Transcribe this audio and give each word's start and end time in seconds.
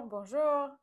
Bonjour, 0.00 0.10
bonjour. 0.10 0.78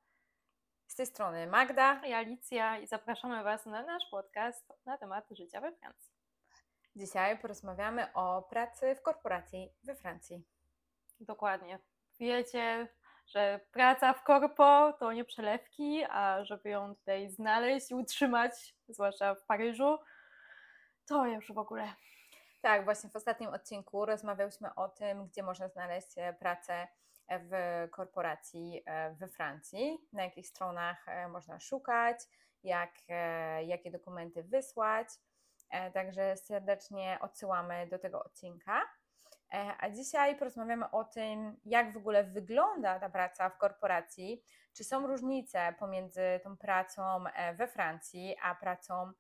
Z 0.87 0.95
tej 0.95 1.05
strony 1.05 1.47
Magda. 1.47 2.01
I 2.05 2.13
Alicja 2.13 2.77
i 2.77 2.87
zapraszamy 2.87 3.43
Was 3.43 3.65
na 3.65 3.83
nasz 3.83 4.03
podcast 4.11 4.73
na 4.85 4.97
temat 4.97 5.25
życia 5.31 5.61
we 5.61 5.71
Francji. 5.71 6.13
Dzisiaj 6.95 7.39
porozmawiamy 7.39 8.13
o 8.13 8.41
pracy 8.41 8.95
w 8.95 9.01
korporacji 9.01 9.73
we 9.83 9.95
Francji. 9.95 10.43
Dokładnie. 11.19 11.79
Wiecie, 12.19 12.87
że 13.27 13.59
praca 13.71 14.13
w 14.13 14.23
korpo 14.23 14.93
to 14.99 15.13
nie 15.13 15.25
przelewki, 15.25 16.03
a 16.09 16.43
żeby 16.43 16.69
ją 16.69 16.95
tutaj 16.95 17.29
znaleźć 17.29 17.91
i 17.91 17.95
utrzymać, 17.95 18.75
zwłaszcza 18.87 19.35
w 19.35 19.45
Paryżu, 19.45 19.97
to 21.05 21.25
już 21.25 21.53
w 21.53 21.57
ogóle. 21.57 21.93
Tak, 22.61 22.85
właśnie 22.85 23.09
w 23.09 23.15
ostatnim 23.15 23.49
odcinku 23.49 24.05
rozmawiałyśmy 24.05 24.75
o 24.75 24.89
tym, 24.89 25.27
gdzie 25.27 25.43
można 25.43 25.69
znaleźć 25.69 26.17
e, 26.17 26.33
pracę 26.33 26.87
w 27.29 27.87
korporacji 27.91 28.83
e, 28.85 29.15
we 29.15 29.27
Francji, 29.27 29.97
na 30.13 30.23
jakich 30.23 30.47
stronach 30.47 31.07
e, 31.07 31.27
można 31.27 31.59
szukać, 31.59 32.17
jak, 32.63 32.91
jakie 33.65 33.91
dokumenty 33.91 34.43
wysłać. 34.43 35.07
Także 35.93 36.37
serdecznie 36.37 37.17
odsyłamy 37.21 37.87
do 37.87 37.99
tego 37.99 38.23
odcinka. 38.23 38.81
A 39.79 39.89
dzisiaj 39.89 40.35
porozmawiamy 40.35 40.91
o 40.91 41.03
tym, 41.03 41.57
jak 41.65 41.93
w 41.93 41.97
ogóle 41.97 42.23
wygląda 42.23 42.99
ta 42.99 43.09
praca 43.09 43.49
w 43.49 43.57
korporacji, 43.57 44.43
czy 44.73 44.83
są 44.83 45.07
różnice 45.07 45.75
pomiędzy 45.79 46.39
tą 46.43 46.57
pracą 46.57 47.23
we 47.55 47.67
Francji 47.67 48.35
a 48.41 48.55
pracą 48.55 49.13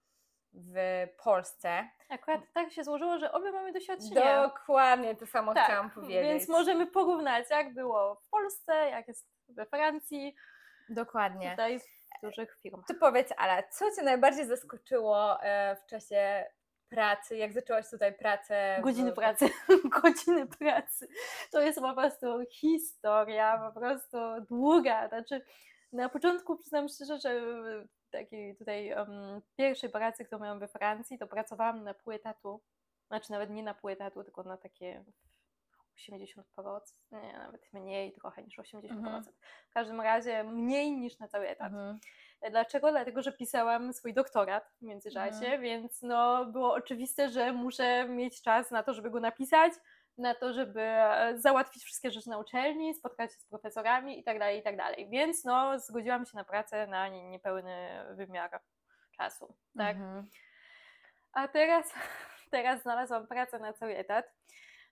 w 0.57 1.07
Polsce. 1.23 1.89
Akurat 2.09 2.41
tak 2.53 2.71
się 2.71 2.83
złożyło, 2.83 3.19
że 3.19 3.31
obie 3.31 3.51
mamy 3.51 3.73
doświadczenia. 3.73 4.43
Dokładnie 4.47 5.15
to 5.15 5.27
samo 5.27 5.53
tak, 5.53 5.63
chciałam 5.63 5.91
powiedzieć. 5.91 6.23
Więc 6.23 6.49
możemy 6.49 6.87
porównać, 6.87 7.49
jak 7.49 7.73
było 7.73 8.15
w 8.15 8.29
Polsce, 8.29 8.73
jak 8.73 9.07
jest 9.07 9.27
we 9.49 9.65
Francji. 9.65 10.35
Dokładnie. 10.89 11.51
Tutaj 11.51 11.79
w 11.79 12.21
dużych 12.23 12.57
firmach. 12.61 12.85
To 12.87 12.93
powiedz, 12.93 13.33
ale 13.37 13.63
co 13.71 13.95
Cię 13.95 14.03
najbardziej 14.03 14.45
zaskoczyło 14.45 15.41
e, 15.41 15.75
w 15.75 15.85
czasie 15.85 16.45
pracy, 16.89 17.37
jak 17.37 17.53
zaczęłaś 17.53 17.89
tutaj 17.89 18.13
pracę? 18.13 18.79
Godziny 18.83 19.11
w... 19.11 19.15
pracy, 19.15 19.49
godziny 20.01 20.47
pracy. 20.47 21.07
To 21.51 21.61
jest 21.61 21.79
po 21.79 21.93
prostu 21.93 22.27
historia, 22.51 23.71
po 23.73 23.79
prostu 23.79 24.17
długa. 24.49 25.07
Znaczy, 25.07 25.41
na 25.93 26.09
początku 26.09 26.57
przyznam 26.57 26.87
szczerze, 26.89 27.19
że 27.19 27.41
takiej 28.11 28.55
tutaj 28.57 28.93
um, 28.93 29.41
pierwszej 29.57 29.89
pracy, 29.89 30.25
którą 30.25 30.41
miałam 30.41 30.59
we 30.59 30.67
Francji, 30.67 31.17
to 31.17 31.27
pracowałam 31.27 31.83
na 31.83 31.93
pół 31.93 32.13
etatu, 32.13 32.61
znaczy 33.07 33.31
nawet 33.31 33.49
nie 33.49 33.63
na 33.63 33.73
pół 33.73 33.89
etatu, 33.89 34.23
tylko 34.23 34.43
na 34.43 34.57
takie 34.57 35.05
80%, 36.09 36.79
nie, 37.11 37.33
nawet 37.33 37.73
mniej 37.73 38.13
trochę 38.13 38.43
niż 38.43 38.59
80%. 38.59 38.91
Mhm. 38.91 39.23
W 39.69 39.73
każdym 39.73 40.01
razie 40.01 40.43
mniej 40.43 40.91
niż 40.91 41.19
na 41.19 41.27
cały 41.27 41.47
etat. 41.47 41.67
Mhm. 41.67 41.99
Dlaczego? 42.51 42.91
Dlatego, 42.91 43.21
że 43.21 43.31
pisałam 43.31 43.93
swój 43.93 44.13
doktorat 44.13 44.73
w 44.79 44.81
międzyczasie, 44.81 45.45
mhm. 45.45 45.61
więc 45.61 46.01
no, 46.01 46.45
było 46.45 46.73
oczywiste, 46.73 47.29
że 47.29 47.53
muszę 47.53 48.09
mieć 48.09 48.41
czas 48.41 48.71
na 48.71 48.83
to, 48.83 48.93
żeby 48.93 49.09
go 49.09 49.19
napisać, 49.19 49.73
na 50.17 50.35
to, 50.35 50.53
żeby 50.53 50.81
e, 50.81 51.33
załatwić 51.37 51.83
wszystkie 51.83 52.11
rzeczy 52.11 52.29
na 52.29 52.37
uczelni, 52.37 52.95
spotkać 52.95 53.31
się 53.31 53.39
z 53.39 53.45
profesorami 53.45 54.17
itd., 54.17 54.39
tak 54.39 54.55
itd. 54.55 54.77
Tak 54.77 55.09
Więc 55.09 55.45
no, 55.45 55.79
zgodziłam 55.79 56.25
się 56.25 56.37
na 56.37 56.43
pracę 56.43 56.87
na 56.87 57.07
niepełny 57.07 58.05
wymiar 58.15 58.61
czasu. 59.17 59.55
Tak? 59.77 59.95
Mhm. 59.95 60.27
A 61.33 61.47
teraz, 61.47 61.93
teraz 62.51 62.81
znalazłam 62.81 63.27
pracę 63.27 63.59
na 63.59 63.73
cały 63.73 63.97
etat. 63.97 64.25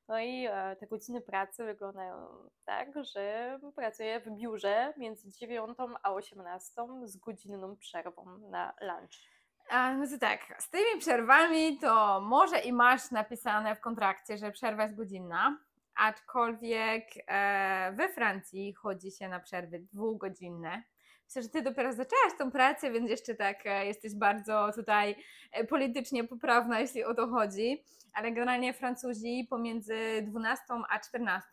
No 0.07 0.19
i 0.19 0.45
e, 0.45 0.75
te 0.75 0.87
godziny 0.87 1.21
pracy 1.21 1.65
wyglądają 1.65 2.27
tak, 2.65 3.05
że 3.05 3.59
pracuję 3.75 4.19
w 4.19 4.31
biurze 4.31 4.93
między 4.97 5.31
9 5.31 5.77
a 6.03 6.13
18 6.13 6.73
z 7.03 7.17
godzinną 7.17 7.77
przerwą 7.77 8.25
na 8.49 8.73
lunch. 8.81 9.34
No 9.71 10.07
to 10.11 10.17
tak, 10.19 10.55
z 10.59 10.69
tymi 10.69 10.99
przerwami 10.99 11.79
to 11.79 12.21
może 12.21 12.59
i 12.59 12.73
masz 12.73 13.11
napisane 13.11 13.75
w 13.75 13.81
kontrakcie, 13.81 14.37
że 14.37 14.51
przerwa 14.51 14.83
jest 14.83 14.95
godzinna, 14.95 15.57
aczkolwiek 15.95 17.03
e, 17.27 17.91
we 17.95 18.09
Francji 18.09 18.73
chodzi 18.73 19.11
się 19.11 19.29
na 19.29 19.39
przerwy 19.39 19.79
dwugodzinne. 19.79 20.83
Myślę, 21.25 21.43
że 21.43 21.49
ty 21.49 21.61
dopiero 21.61 21.93
zaczęłaś 21.93 22.37
tą 22.37 22.51
pracę, 22.51 22.91
więc 22.91 23.09
jeszcze 23.09 23.35
tak 23.35 23.65
e, 23.65 23.85
jesteś 23.85 24.15
bardzo 24.15 24.71
tutaj 24.75 25.15
e, 25.51 25.63
politycznie 25.63 26.23
poprawna, 26.23 26.79
jeśli 26.79 27.03
o 27.03 27.13
to 27.13 27.27
chodzi, 27.27 27.83
ale 28.13 28.31
generalnie 28.31 28.73
Francuzi 28.73 29.47
pomiędzy 29.49 29.97
12 30.21 30.63
a 30.89 30.99
14 30.99 31.49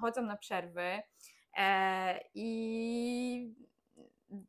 chodzą 0.00 0.22
na 0.22 0.36
przerwy 0.36 1.02
i 2.34 3.54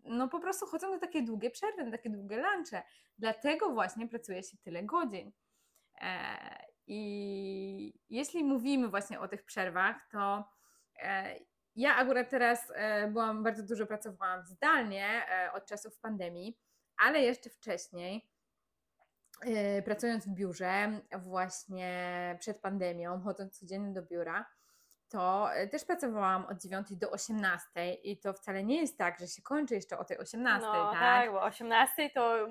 no 0.03 0.27
po 0.27 0.39
prostu 0.39 0.65
chodzą 0.65 0.91
na 0.91 0.99
takie 0.99 1.21
długie 1.21 1.51
przerwy, 1.51 1.83
na 1.83 1.91
takie 1.91 2.09
długie 2.09 2.37
lunche. 2.37 2.83
Dlatego 3.17 3.73
właśnie 3.73 4.07
pracuje 4.07 4.43
się 4.43 4.57
tyle 4.57 4.83
godzin. 4.83 5.31
E, 6.01 6.37
I 6.87 7.93
jeśli 8.09 8.43
mówimy 8.43 8.87
właśnie 8.87 9.19
o 9.19 9.27
tych 9.27 9.43
przerwach, 9.43 9.95
to 10.11 10.49
e, 11.01 11.35
ja 11.75 11.95
akurat 11.95 12.29
teraz 12.29 12.71
e, 12.75 13.07
byłam, 13.07 13.43
bardzo 13.43 13.63
dużo 13.63 13.85
pracowałam 13.85 14.45
zdalnie 14.45 15.25
od 15.53 15.65
czasów 15.65 15.99
pandemii, 15.99 16.59
ale 16.97 17.19
jeszcze 17.19 17.49
wcześniej, 17.49 18.29
pracując 19.85 20.27
w 20.27 20.33
biurze, 20.33 21.01
właśnie 21.23 22.37
przed 22.39 22.61
pandemią, 22.61 23.21
chodząc 23.21 23.59
codziennie 23.59 23.93
do 23.93 24.01
biura, 24.01 24.45
to 25.09 25.53
e, 25.53 25.67
też 25.67 25.85
pracowałam 25.85 26.45
od 26.45 26.61
9 26.61 26.95
do 26.95 27.11
18 27.11 27.93
i 27.93 28.17
to 28.17 28.33
wcale 28.33 28.63
nie 28.63 28.81
jest 28.81 28.97
tak, 28.97 29.19
że 29.19 29.27
się 29.27 29.41
kończy 29.41 29.75
jeszcze 29.75 29.97
o 29.97 30.05
tej 30.05 30.17
18, 30.17 30.67
no, 30.67 30.91
tak? 30.91 30.99
tak, 30.99 31.31
bo 31.31 31.41
o 31.41 31.43
18 31.43 32.09
to 32.09 32.47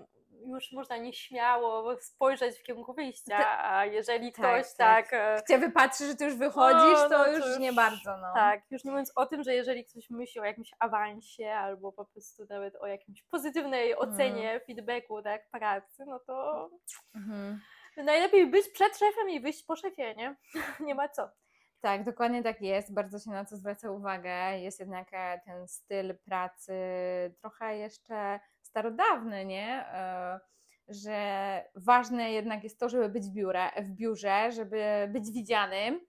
już 0.46 0.72
można 0.72 0.96
nieśmiało 0.96 1.96
spojrzeć 2.00 2.58
w 2.58 2.62
kierunku 2.62 2.94
wyjścia, 2.94 3.62
a 3.70 3.84
jeżeli 3.84 4.32
tak, 4.32 4.34
ktoś 4.34 4.74
tak... 4.74 5.10
tak, 5.10 5.10
tak 5.10 5.48
Cię 5.48 5.58
wypatrzy, 5.58 6.06
że 6.06 6.14
ty 6.14 6.24
już 6.24 6.34
wychodzisz, 6.34 6.98
no, 7.02 7.08
to, 7.08 7.18
no, 7.18 7.26
już 7.26 7.40
to, 7.40 7.48
już 7.48 7.58
nie 7.58 7.72
bardzo, 7.72 8.16
no. 8.16 8.34
Tak, 8.34 8.60
już 8.70 8.84
nie 8.84 8.90
mówiąc 8.90 9.12
o 9.14 9.26
tym, 9.26 9.42
że 9.42 9.54
jeżeli 9.54 9.84
ktoś 9.84 10.10
myśli 10.10 10.40
o 10.40 10.44
jakimś 10.44 10.70
awansie 10.78 11.50
albo 11.50 11.92
po 11.92 12.04
prostu 12.04 12.46
nawet 12.50 12.76
o 12.76 12.86
jakimś 12.86 13.22
pozytywnej 13.22 13.92
mhm. 13.92 14.10
ocenie, 14.10 14.50
mm. 14.50 14.60
feedbacku, 14.66 15.22
tak, 15.22 15.50
pracy, 15.50 16.04
no 16.06 16.18
to 16.18 16.68
mm. 17.14 17.60
najlepiej 17.96 18.46
być 18.46 18.68
przed 18.68 18.98
szefem 18.98 19.30
i 19.30 19.40
wyjść 19.40 19.64
po 19.64 19.76
szefie, 19.76 20.14
nie? 20.14 20.36
nie 20.86 20.94
ma 20.94 21.08
co. 21.08 21.30
Tak, 21.86 22.04
dokładnie 22.04 22.42
tak 22.42 22.62
jest. 22.62 22.94
Bardzo 22.94 23.18
się 23.18 23.30
na 23.30 23.44
to 23.44 23.56
zwraca 23.56 23.90
uwagę. 23.90 24.58
Jest 24.58 24.80
jednak 24.80 25.08
e, 25.12 25.40
ten 25.44 25.68
styl 25.68 26.14
pracy 26.24 26.72
trochę 27.40 27.76
jeszcze 27.76 28.40
starodawny, 28.62 29.44
nie? 29.44 29.86
E, 29.92 30.40
że 30.88 31.64
ważne 31.74 32.32
jednak 32.32 32.64
jest 32.64 32.80
to, 32.80 32.88
żeby 32.88 33.08
być 33.08 33.26
w, 33.26 33.32
biurze, 33.32 33.70
w 33.78 33.90
biurze, 33.90 34.52
żeby 34.52 35.08
być 35.12 35.30
widzianym. 35.30 36.00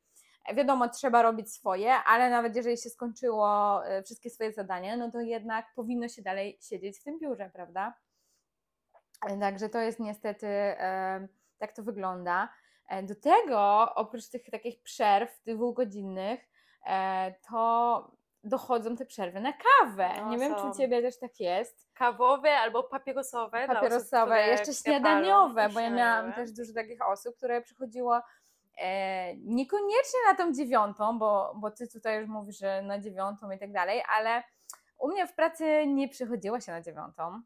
Wiadomo, 0.56 0.90
trzeba 0.90 1.22
robić 1.22 1.54
swoje, 1.54 1.94
ale 1.94 2.30
nawet 2.30 2.56
jeżeli 2.56 2.78
się 2.78 2.90
skończyło 2.90 3.82
e, 3.86 4.04
wszystkie 4.04 4.30
swoje 4.30 4.54
zadania, 4.54 4.98
no 4.98 5.12
to 5.12 5.22
jednak 5.22 5.66
powinno 5.76 6.08
się 6.08 6.22
dalej 6.22 6.58
siedzieć 6.62 7.00
w 7.00 7.04
tym 7.04 7.20
biurze, 7.20 7.50
prawda? 7.54 7.94
Także 9.40 9.70
to 9.70 9.80
jest 9.80 10.00
niestety, 10.00 10.48
tak 11.58 11.72
to 11.76 11.84
wygląda. 11.84 12.50
E, 12.88 13.04
do 13.04 13.16
tego, 13.16 13.94
oprócz 13.96 14.30
tych 14.30 14.50
takich 14.52 14.82
przerw 14.82 15.44
dwugodzinnych, 15.46 16.40
e, 16.86 17.34
to 17.50 18.12
dochodzą 18.44 18.96
te 18.96 19.06
przerwy 19.06 19.40
na 19.40 19.54
kawę. 19.54 20.10
No, 20.18 20.30
Nie 20.30 20.38
wiem, 20.38 20.56
czy 20.56 20.62
u 20.62 20.78
Ciebie 20.78 21.02
też 21.02 21.20
tak 21.20 21.40
jest. 21.40 21.88
Kawowe 21.94 22.52
albo 22.52 22.84
papierosowe. 22.84 23.68
Papierosowe, 23.68 24.36
osób, 24.36 24.48
jeszcze 24.52 24.74
śniadaniowe, 24.74 25.70
bo 25.70 25.80
ja 25.80 25.90
miałam 25.90 26.34
też 26.34 26.52
dużo 26.52 26.74
takich 26.74 27.08
osób, 27.08 27.38
które 27.38 27.62
przychodziło 27.62 28.22
e, 28.78 29.36
niekoniecznie 29.36 30.20
na 30.28 30.36
tą 30.36 30.54
dziewiątą, 30.54 31.20
bo, 31.20 31.54
bo 31.56 31.72
Ty 31.72 31.88
tutaj 31.88 32.20
już 32.20 32.30
mówisz, 32.30 32.58
że 32.58 32.82
na 32.82 33.00
dziewiątą 33.00 33.52
i 33.52 33.60
tak 33.60 33.72
dalej, 33.72 34.04
ale 34.18 34.44
u 34.98 35.08
mnie 35.08 35.28
w 35.28 35.34
pracy 35.36 35.88
nie 35.88 36.10
przychodziło 36.10 36.60
się 36.60 36.72
na 36.72 36.82
dziewiątą. 36.82 37.42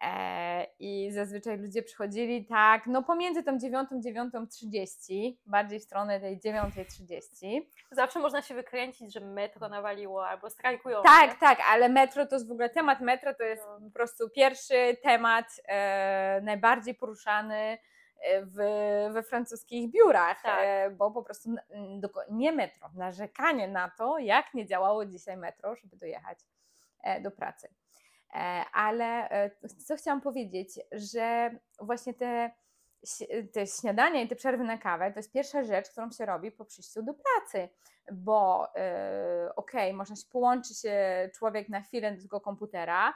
E, 0.00 0.66
I 0.78 1.12
zazwyczaj 1.12 1.58
ludzie 1.58 1.82
przychodzili 1.82 2.46
tak, 2.46 2.86
no 2.86 3.02
pomiędzy 3.02 3.42
tą 3.42 3.58
9, 3.58 3.88
9.30, 3.90 5.36
bardziej 5.46 5.80
w 5.80 5.82
stronę 5.82 6.20
tej 6.20 6.40
9.30. 6.40 7.60
Zawsze 7.90 8.18
można 8.18 8.42
się 8.42 8.54
wykręcić, 8.54 9.12
że 9.12 9.20
metro 9.20 9.68
nawaliło 9.68 10.28
albo 10.28 10.50
strajkują. 10.50 11.02
Tak, 11.02 11.30
nie? 11.30 11.36
tak, 11.36 11.58
ale 11.70 11.88
metro 11.88 12.26
to 12.26 12.34
jest 12.34 12.48
w 12.48 12.52
ogóle 12.52 12.70
temat 12.70 13.00
metro 13.00 13.34
to 13.34 13.42
jest 13.42 13.62
no. 13.66 13.80
po 13.88 13.90
prostu 13.90 14.30
pierwszy 14.30 14.96
temat 15.02 15.60
e, 15.68 16.40
najbardziej 16.42 16.94
poruszany 16.94 17.78
e, 18.22 18.42
w, 18.44 18.54
we 19.12 19.22
francuskich 19.22 19.90
biurach, 19.90 20.42
tak. 20.42 20.60
e, 20.62 20.90
bo 20.90 21.10
po 21.10 21.22
prostu 21.22 21.54
nie 22.30 22.52
metro, 22.52 22.90
narzekanie 22.94 23.68
na 23.68 23.90
to, 23.98 24.18
jak 24.18 24.54
nie 24.54 24.66
działało 24.66 25.06
dzisiaj 25.06 25.36
metro, 25.36 25.76
żeby 25.76 25.96
dojechać 25.96 26.38
e, 27.02 27.20
do 27.20 27.30
pracy. 27.30 27.79
E, 28.34 28.64
ale 28.72 29.30
e, 29.30 29.50
co 29.86 29.96
chciałam 29.96 30.20
powiedzieć, 30.20 30.80
że 30.92 31.50
właśnie 31.80 32.14
te 32.14 32.50
te 33.52 33.66
śniadania 33.66 34.22
i 34.22 34.28
te 34.28 34.36
przerwy 34.36 34.64
na 34.64 34.78
kawę 34.78 35.12
to 35.12 35.18
jest 35.18 35.32
pierwsza 35.32 35.64
rzecz, 35.64 35.90
którą 35.90 36.10
się 36.10 36.26
robi 36.26 36.52
po 36.52 36.64
przyjściu 36.64 37.02
do 37.02 37.14
pracy, 37.14 37.68
bo 38.12 38.68
yy, 38.74 39.54
okej, 39.54 39.92
można 39.92 40.16
się 40.16 40.26
połączy 40.32 40.74
się 40.74 41.30
człowiek 41.34 41.68
na 41.68 41.80
chwilę 41.80 42.16
do 42.16 42.22
tego 42.22 42.40
komputera, 42.40 43.14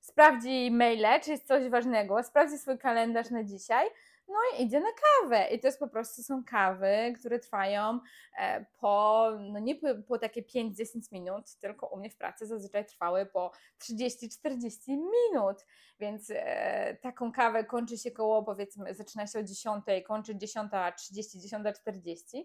sprawdzi 0.00 0.70
maile, 0.70 1.20
czy 1.22 1.30
jest 1.30 1.46
coś 1.46 1.68
ważnego, 1.68 2.22
sprawdzi 2.22 2.58
swój 2.58 2.78
kalendarz 2.78 3.30
na 3.30 3.44
dzisiaj, 3.44 3.88
no 4.30 4.58
i 4.58 4.62
idzie 4.62 4.80
na 4.80 4.92
kawę. 4.92 5.48
I 5.48 5.60
to 5.60 5.68
jest 5.68 5.78
po 5.78 5.88
prostu 5.88 6.22
są 6.22 6.44
kawy, 6.44 7.14
które 7.18 7.38
trwają 7.38 8.00
e, 8.38 8.66
po, 8.80 9.28
no 9.40 9.58
nie 9.58 9.74
po, 9.74 9.88
po 10.08 10.18
takie 10.18 10.42
5-10 10.42 11.12
minut, 11.12 11.54
tylko 11.60 11.86
u 11.86 11.96
mnie 11.96 12.10
w 12.10 12.16
pracy 12.16 12.46
zazwyczaj 12.46 12.86
trwały 12.86 13.26
po 13.26 13.52
30-40 13.82 14.70
minut. 14.88 15.66
Więc 16.00 16.30
e, 16.34 16.96
taką 17.02 17.32
kawę 17.32 17.64
kończy 17.64 17.98
się 17.98 18.10
koło, 18.10 18.42
powiedzmy, 18.42 18.94
zaczyna 18.94 19.26
się 19.26 19.38
o 19.38 19.42
10, 19.42 19.84
kończy 20.06 20.34
10.30, 20.34 21.62
10.40. 21.62 22.44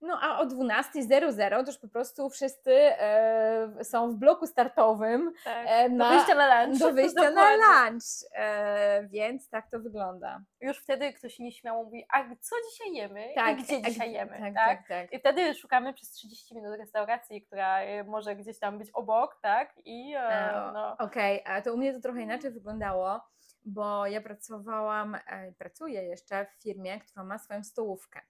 No 0.00 0.18
a 0.22 0.38
o 0.38 0.46
12.00 0.46 1.64
to 1.64 1.70
już 1.70 1.78
po 1.78 1.88
prostu 1.88 2.30
wszyscy 2.30 2.72
e, 2.74 3.84
są 3.84 4.10
w 4.10 4.14
bloku 4.14 4.46
startowym 4.46 5.32
Tak. 5.44 5.66
e, 5.68 5.90
Do 5.90 5.96
na, 5.96 6.10
wyjścia 6.10 6.34
na 6.34 6.64
lunch. 6.64 6.78
do 6.78 6.92
wyjścia 6.92 7.30
na 7.30 7.50
lunch. 7.56 8.04
E, 8.34 9.06
więc 9.08 9.48
tak 9.48 9.70
to 9.70 9.80
wygląda. 9.80 10.40
Już 10.60 10.78
wtedy 10.82 11.12
ktoś 11.12 11.38
nieśmiało 11.38 11.84
mówi, 11.84 12.06
a 12.12 12.22
co 12.40 12.56
dzisiaj 12.70 12.92
jemy 12.94 13.28
Tak, 13.34 13.58
i 13.58 13.62
gdzie 13.62 13.76
a- 13.84 13.90
dzisiaj 13.90 14.12
jemy, 14.12 14.38
Tak, 14.40 14.54
tak? 14.54 14.78
tak, 14.78 14.88
tak. 14.88 15.12
I 15.12 15.18
wtedy 15.18 15.54
szukamy 15.54 15.94
przez 15.94 16.10
30 16.10 16.54
minut 16.54 16.78
restauracji, 16.78 17.42
która 17.42 17.80
e, 17.80 18.04
może 18.04 18.36
gdzieś 18.36 18.58
tam 18.58 18.78
być 18.78 18.90
obok, 18.90 19.38
tak? 19.42 19.72
I 19.84 20.14
e, 20.14 20.20
E, 20.20 20.70
no, 20.72 20.96
Okej, 20.98 21.42
a 21.46 21.62
to 21.62 21.74
u 21.74 21.76
mnie 21.76 21.92
to 21.94 22.00
trochę 22.00 22.20
inaczej 22.22 22.50
wyglądało, 22.50 23.20
bo 23.64 24.06
ja 24.06 24.20
pracowałam, 24.20 25.14
e, 25.14 25.52
pracuję 25.58 26.02
jeszcze 26.04 26.46
w 26.46 26.62
firmie, 26.62 27.00
która 27.00 27.24
ma 27.24 27.38
swoją 27.38 27.64
stołówkę. 27.64 28.20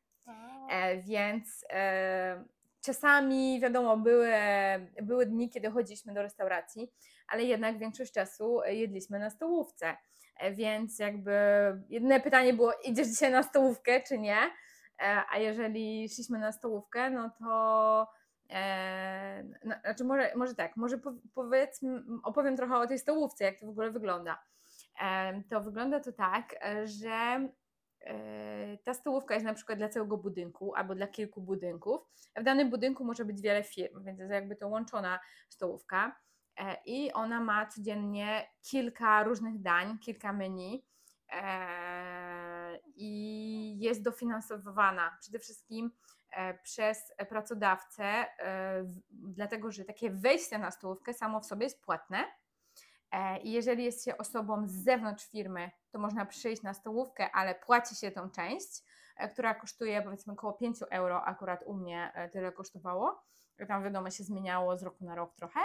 E, 0.71 0.97
więc 0.97 1.65
e, 1.71 2.45
czasami, 2.81 3.61
wiadomo, 3.61 3.97
były, 3.97 4.33
były 5.03 5.27
dni, 5.27 5.51
kiedy 5.51 5.71
chodziliśmy 5.71 6.15
do 6.15 6.23
restauracji, 6.23 6.93
ale 7.29 7.45
jednak 7.45 7.79
większość 7.79 8.13
czasu 8.13 8.61
jedliśmy 8.67 9.19
na 9.19 9.31
stołówce. 9.31 9.97
E, 10.37 10.53
więc 10.53 10.99
jakby 10.99 11.33
jedyne 11.89 12.21
pytanie 12.21 12.55
było, 12.55 12.73
idziesz 12.85 13.09
dzisiaj 13.09 13.33
na 13.33 13.43
stołówkę, 13.43 14.01
czy 14.01 14.19
nie? 14.19 14.39
A 15.31 15.39
jeżeli 15.39 16.09
szliśmy 16.09 16.39
na 16.39 16.53
stołówkę, 16.53 17.11
no 17.11 17.31
to 17.39 18.07
no, 19.65 19.75
znaczy 19.85 20.05
może, 20.05 20.33
może 20.37 20.55
tak, 20.55 20.77
może 20.77 20.99
po, 20.99 21.13
powiedzmy, 21.35 22.03
opowiem 22.23 22.57
trochę 22.57 22.77
o 22.77 22.87
tej 22.87 22.99
stołówce, 22.99 23.45
jak 23.45 23.61
to 23.61 23.67
w 23.67 23.69
ogóle 23.69 23.91
wygląda. 23.91 24.43
To 25.51 25.61
wygląda 25.61 26.01
to 26.01 26.13
tak, 26.13 26.55
że 26.85 27.49
ta 28.85 28.95
stołówka 28.95 29.35
jest 29.35 29.47
na 29.47 29.55
przykład 29.55 29.79
dla 29.79 29.89
całego 29.89 30.17
budynku 30.17 30.75
albo 30.75 30.95
dla 30.95 31.07
kilku 31.07 31.41
budynków. 31.41 32.01
W 32.37 32.43
danym 32.43 32.71
budynku 32.71 33.05
może 33.05 33.25
być 33.25 33.41
wiele 33.41 33.65
firm, 33.65 34.05
więc 34.05 34.21
jest 34.21 34.33
jakby 34.33 34.57
to 34.57 34.69
łączona 34.69 35.21
stołówka 35.49 36.17
e, 36.57 36.77
i 36.87 37.13
ona 37.13 37.41
ma 37.41 37.67
codziennie 37.67 38.51
kilka 38.63 39.23
różnych 39.23 39.63
dań, 39.63 39.99
kilka 39.99 40.33
menu 40.33 40.85
e, 41.33 42.79
i 42.95 43.79
jest 43.79 44.03
dofinansowywana 44.03 45.17
przede 45.21 45.39
wszystkim 45.39 45.91
e, 46.31 46.59
przez 46.59 47.13
pracodawcę, 47.29 48.05
e, 48.05 48.85
dlatego 49.11 49.73
że 49.73 49.85
takie 49.85 50.11
wejście 50.11 50.59
na 50.59 50.71
stołówkę 50.71 51.15
samo 51.15 51.41
w 51.41 51.47
sobie 51.47 51.65
jest 51.65 51.83
płatne. 51.83 52.25
E, 53.11 53.39
I 53.39 53.53
jeżeli 53.53 53.85
jest 53.85 54.05
się 54.05 54.19
osobą 54.19 54.69
z 54.69 54.73
zewnątrz 54.73 55.31
firmy, 55.31 55.71
to 55.91 55.99
można 55.99 56.27
przyjść 56.27 56.63
na 56.63 56.75
stołówkę, 56.75 57.31
ale 57.31 57.55
płaci 57.55 57.97
się 57.97 58.11
tą 58.11 58.31
część, 58.31 58.83
e, 59.17 59.29
która 59.29 59.55
kosztuje 59.55 60.03
powiedzmy 60.03 60.33
około 60.33 60.53
5 60.53 60.77
euro, 60.91 61.25
akurat 61.25 61.63
u 61.67 61.75
mnie 61.75 62.13
e, 62.15 62.29
tyle 62.29 62.53
kosztowało. 62.53 63.23
Tam 63.69 63.85
wiadomo 63.85 64.11
się 64.11 64.25
zmieniało 64.25 64.77
z 64.77 64.83
roku 64.83 65.05
na 65.05 65.15
rok 65.15 65.35
trochę. 65.35 65.61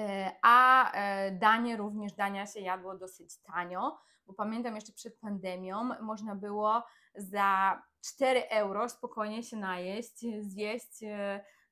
E, 0.00 0.32
A 0.42 0.92
danie 1.32 1.76
również, 1.76 2.12
dania 2.12 2.46
się 2.46 2.60
jadło 2.60 2.96
dosyć 2.96 3.38
tanio, 3.38 3.98
bo 4.26 4.34
pamiętam 4.34 4.74
jeszcze 4.74 4.92
przed 4.92 5.20
pandemią 5.20 5.84
można 6.00 6.34
było 6.34 6.82
za 7.14 7.82
4 8.00 8.48
euro 8.48 8.88
spokojnie 8.88 9.42
się 9.42 9.56
najeść, 9.56 10.24
zjeść 10.40 11.00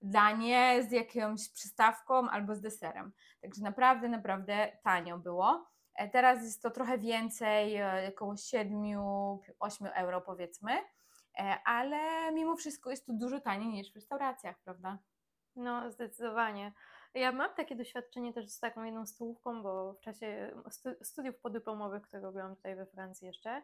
danie 0.02 0.86
z 0.88 0.92
jakąś 0.92 1.48
przystawką 1.48 2.30
albo 2.30 2.54
z 2.54 2.60
deserem. 2.60 3.12
Także 3.42 3.62
naprawdę, 3.62 4.08
naprawdę 4.08 4.72
tanio 4.82 5.18
było. 5.18 5.73
E, 5.94 6.08
Teraz 6.08 6.42
jest 6.42 6.62
to 6.62 6.70
trochę 6.70 6.98
więcej, 6.98 7.76
e, 7.76 8.10
około 8.14 8.34
7-8 8.36 9.90
euro 9.94 10.20
powiedzmy, 10.20 10.72
e, 11.38 11.58
ale 11.64 12.32
mimo 12.32 12.56
wszystko 12.56 12.90
jest 12.90 13.06
to 13.06 13.12
dużo 13.12 13.40
taniej 13.40 13.68
niż 13.68 13.92
w 13.92 13.94
restauracjach, 13.94 14.56
prawda? 14.64 14.98
no 15.56 15.90
zdecydowanie. 15.90 16.72
Ja 17.14 17.32
mam 17.32 17.54
takie 17.54 17.76
doświadczenie 17.76 18.32
też 18.32 18.50
z 18.50 18.60
taką 18.60 18.84
jedną 18.84 19.06
stołówką, 19.06 19.62
bo 19.62 19.92
w 19.94 20.00
czasie 20.00 20.54
stu- 20.70 21.04
studiów 21.04 21.36
podyplomowych, 21.38 22.02
które 22.02 22.22
robiłam 22.22 22.56
tutaj 22.56 22.76
we 22.76 22.86
Francji 22.86 23.26
jeszcze, 23.26 23.62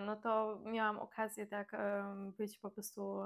no 0.00 0.16
to 0.16 0.58
miałam 0.64 0.98
okazję 0.98 1.46
tak 1.46 1.76
być 2.38 2.58
po 2.58 2.70
prostu 2.70 3.20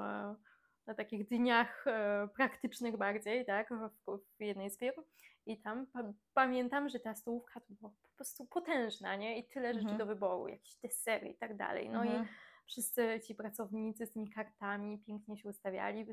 na 0.86 0.94
takich 0.94 1.28
dniach 1.28 1.84
e, 1.86 2.28
praktycznych 2.36 2.96
bardziej, 2.96 3.46
tak, 3.46 3.68
w, 4.06 4.18
w 4.38 4.40
jednej 4.42 4.70
z 4.70 4.78
firm. 4.78 5.02
I 5.46 5.60
tam 5.60 5.86
pa- 5.86 6.12
pamiętam, 6.34 6.88
że 6.88 7.00
ta 7.00 7.14
stołówka 7.14 7.60
to 7.60 7.66
była 7.80 7.90
po 8.02 8.16
prostu 8.16 8.46
potężna, 8.46 9.16
nie? 9.16 9.38
I 9.38 9.44
tyle 9.48 9.68
rzeczy 9.68 9.80
Mhm. 9.80 9.98
do 9.98 10.06
wyboru, 10.06 10.48
jakieś 10.48 10.76
desery 10.76 11.28
i 11.28 11.34
tak 11.34 11.56
dalej. 11.56 11.88
No 11.90 12.04
i 12.04 12.08
Mhm. 12.08 12.26
wszyscy 12.66 13.20
ci 13.26 13.34
pracownicy 13.34 14.06
z 14.06 14.12
tymi 14.12 14.30
kartami 14.30 14.98
pięknie 15.06 15.36
się 15.38 15.48
ustawiali 15.48 16.04
ze, 16.04 16.12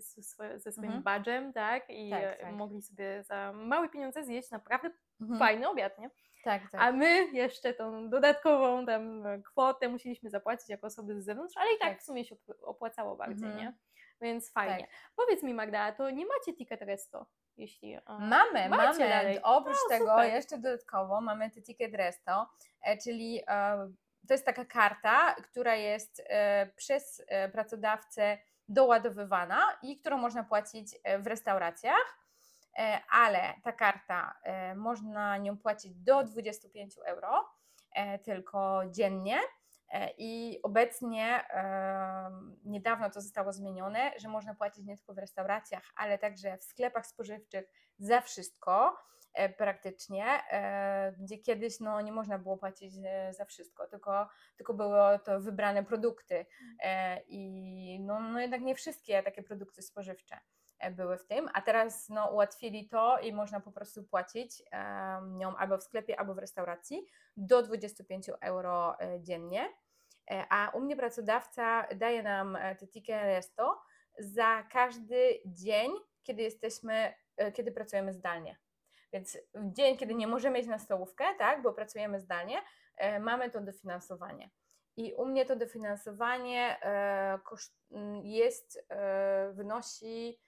ze 0.59 0.71
swoim 0.71 0.85
Mhm. 0.85 1.03
badżem, 1.03 1.53
tak? 1.53 1.89
I 1.89 2.09
Tak, 2.09 2.41
tak. 2.41 2.53
mogli 2.53 2.81
sobie 2.81 3.23
za 3.23 3.53
małe 3.53 3.89
pieniądze 3.89 4.23
zjeść 4.23 4.51
naprawdę 4.51 4.89
Mhm. 5.21 5.39
fajny 5.39 5.69
obiad, 5.69 5.99
nie? 5.99 6.09
Tak, 6.43 6.61
tak. 6.71 6.81
A 6.81 6.91
my 6.91 7.27
jeszcze 7.33 7.73
tą 7.73 8.09
dodatkową 8.09 8.85
tam 8.85 9.25
e, 9.27 9.41
kwotę 9.41 9.89
musieliśmy 9.89 10.29
zapłacić 10.29 10.69
jako 10.69 10.87
osoby 10.87 11.21
z 11.21 11.25
zewnątrz, 11.25 11.57
ale 11.57 11.69
i 11.75 11.79
tak, 11.79 11.89
Tak. 11.89 12.01
w 12.01 12.03
sumie 12.05 12.25
się 12.25 12.35
op- 12.35 12.63
opłacało 12.63 13.15
bardziej, 13.15 13.47
Mhm. 13.49 13.57
nie? 13.65 13.73
Więc 14.21 14.51
fajnie. 14.51 14.79
Tak. 14.79 14.89
Powiedz 15.15 15.43
mi 15.43 15.53
Magda, 15.53 15.91
to 15.91 16.09
nie 16.09 16.25
macie 16.25 16.53
ticket 16.53 16.81
resto? 16.81 17.25
Jeśli, 17.57 17.93
e, 17.93 18.01
Mamy, 18.07 18.69
mamy. 18.69 18.99
dalej. 18.99 19.39
Oprócz 19.43 19.77
No, 19.83 19.89
tego 19.89 20.09
super. 20.09 20.33
jeszcze 20.33 20.57
dodatkowo 20.57 21.21
mamy 21.21 21.51
te 21.51 21.61
Ticket 21.61 21.93
Resto, 21.95 22.49
e, 22.81 22.97
czyli 22.97 23.41
e, 23.47 23.91
to 24.27 24.33
jest 24.33 24.45
taka 24.45 24.65
karta, 24.65 25.35
która 25.35 25.75
jest 25.75 26.23
przez 26.75 27.25
pracodawcę 27.51 28.37
doładowywana 28.67 29.77
i 29.81 29.97
którą 29.99 30.17
można 30.17 30.43
płacić 30.43 30.87
w 31.19 31.27
restauracjach, 31.27 32.17
ale 33.11 33.53
ta 33.63 33.71
karta 33.71 34.33
można 34.75 35.37
nią 35.37 35.57
płacić 35.57 35.95
do 35.95 36.23
25 36.23 36.95
euro 37.05 37.49
tylko 38.23 38.81
dziennie. 38.89 39.39
E, 39.91 40.09
I 40.17 40.59
obecnie, 40.63 41.45
niedawno 42.65 43.09
to 43.09 43.21
zostało 43.21 43.53
zmienione, 43.53 44.11
że 44.17 44.27
można 44.27 44.55
płacić 44.55 44.85
nie 44.85 44.97
tylko 44.97 45.13
w 45.13 45.17
restauracjach, 45.17 45.83
ale 45.95 46.17
także 46.17 46.57
w 46.57 46.63
sklepach 46.63 47.07
spożywczych 47.07 47.65
za 47.99 48.21
wszystko 48.21 48.97
e, 49.33 49.49
praktycznie, 49.49 50.25
e, 50.51 51.13
gdzie 51.19 51.37
kiedyś 51.37 51.79
no, 51.79 52.01
nie 52.01 52.11
można 52.11 52.39
było 52.39 52.57
płacić 52.57 52.93
za 53.31 53.45
wszystko, 53.45 53.87
tylko, 53.87 54.29
tylko 54.57 54.73
były 54.73 55.19
to 55.25 55.39
wybrane 55.39 55.83
produkty 55.83 56.45
i 57.27 57.99
no, 58.01 58.19
no 58.19 58.39
jednak 58.39 58.61
nie 58.61 58.75
wszystkie 58.75 59.23
takie 59.23 59.43
produkty 59.43 59.81
spożywcze 59.81 60.37
były 60.91 61.17
w 61.17 61.25
tym, 61.25 61.49
a 61.53 61.61
teraz 61.61 62.09
no, 62.09 62.31
ułatwili 62.31 62.89
to 62.89 63.19
i 63.19 63.33
można 63.33 63.59
po 63.59 63.71
prostu 63.71 64.03
płacić 64.03 64.63
nią 65.31 65.55
albo 65.57 65.77
w 65.77 65.83
sklepie, 65.83 66.19
albo 66.19 66.33
w 66.33 66.37
restauracji 66.37 67.05
do 67.37 67.63
25 67.63 68.29
euro 68.41 68.97
dziennie. 69.19 69.69
E, 70.31 70.45
A 70.49 70.69
u 70.73 70.79
mnie 70.79 70.95
pracodawca 70.95 71.87
daje 71.95 72.23
nam 72.23 72.55
e, 72.55 72.75
te 72.75 72.87
ticket 72.87 73.23
resto 73.23 73.81
za 74.17 74.63
każdy 74.71 75.41
dzień, 75.45 75.91
kiedy 76.23 76.41
jesteśmy, 76.41 77.13
e, 77.37 77.51
kiedy 77.51 77.71
pracujemy 77.71 78.13
zdalnie. 78.13 78.57
Więc 79.13 79.37
w 79.53 79.73
dzień, 79.73 79.97
kiedy 79.97 80.15
nie 80.15 80.27
możemy 80.27 80.59
iść 80.59 80.69
na 80.69 80.79
stołówkę, 80.79 81.25
tak, 81.37 81.61
bo 81.61 81.73
pracujemy 81.73 82.19
zdalnie, 82.19 82.61
mamy 83.19 83.49
to 83.49 83.61
dofinansowanie. 83.61 84.49
I 84.97 85.13
u 85.13 85.25
mnie 85.25 85.45
to 85.45 85.55
dofinansowanie 85.55 86.77
e, 86.81 87.39
koszt, 87.43 87.75
m, 87.91 88.21
jest, 88.23 88.87
wynosi 89.51 90.39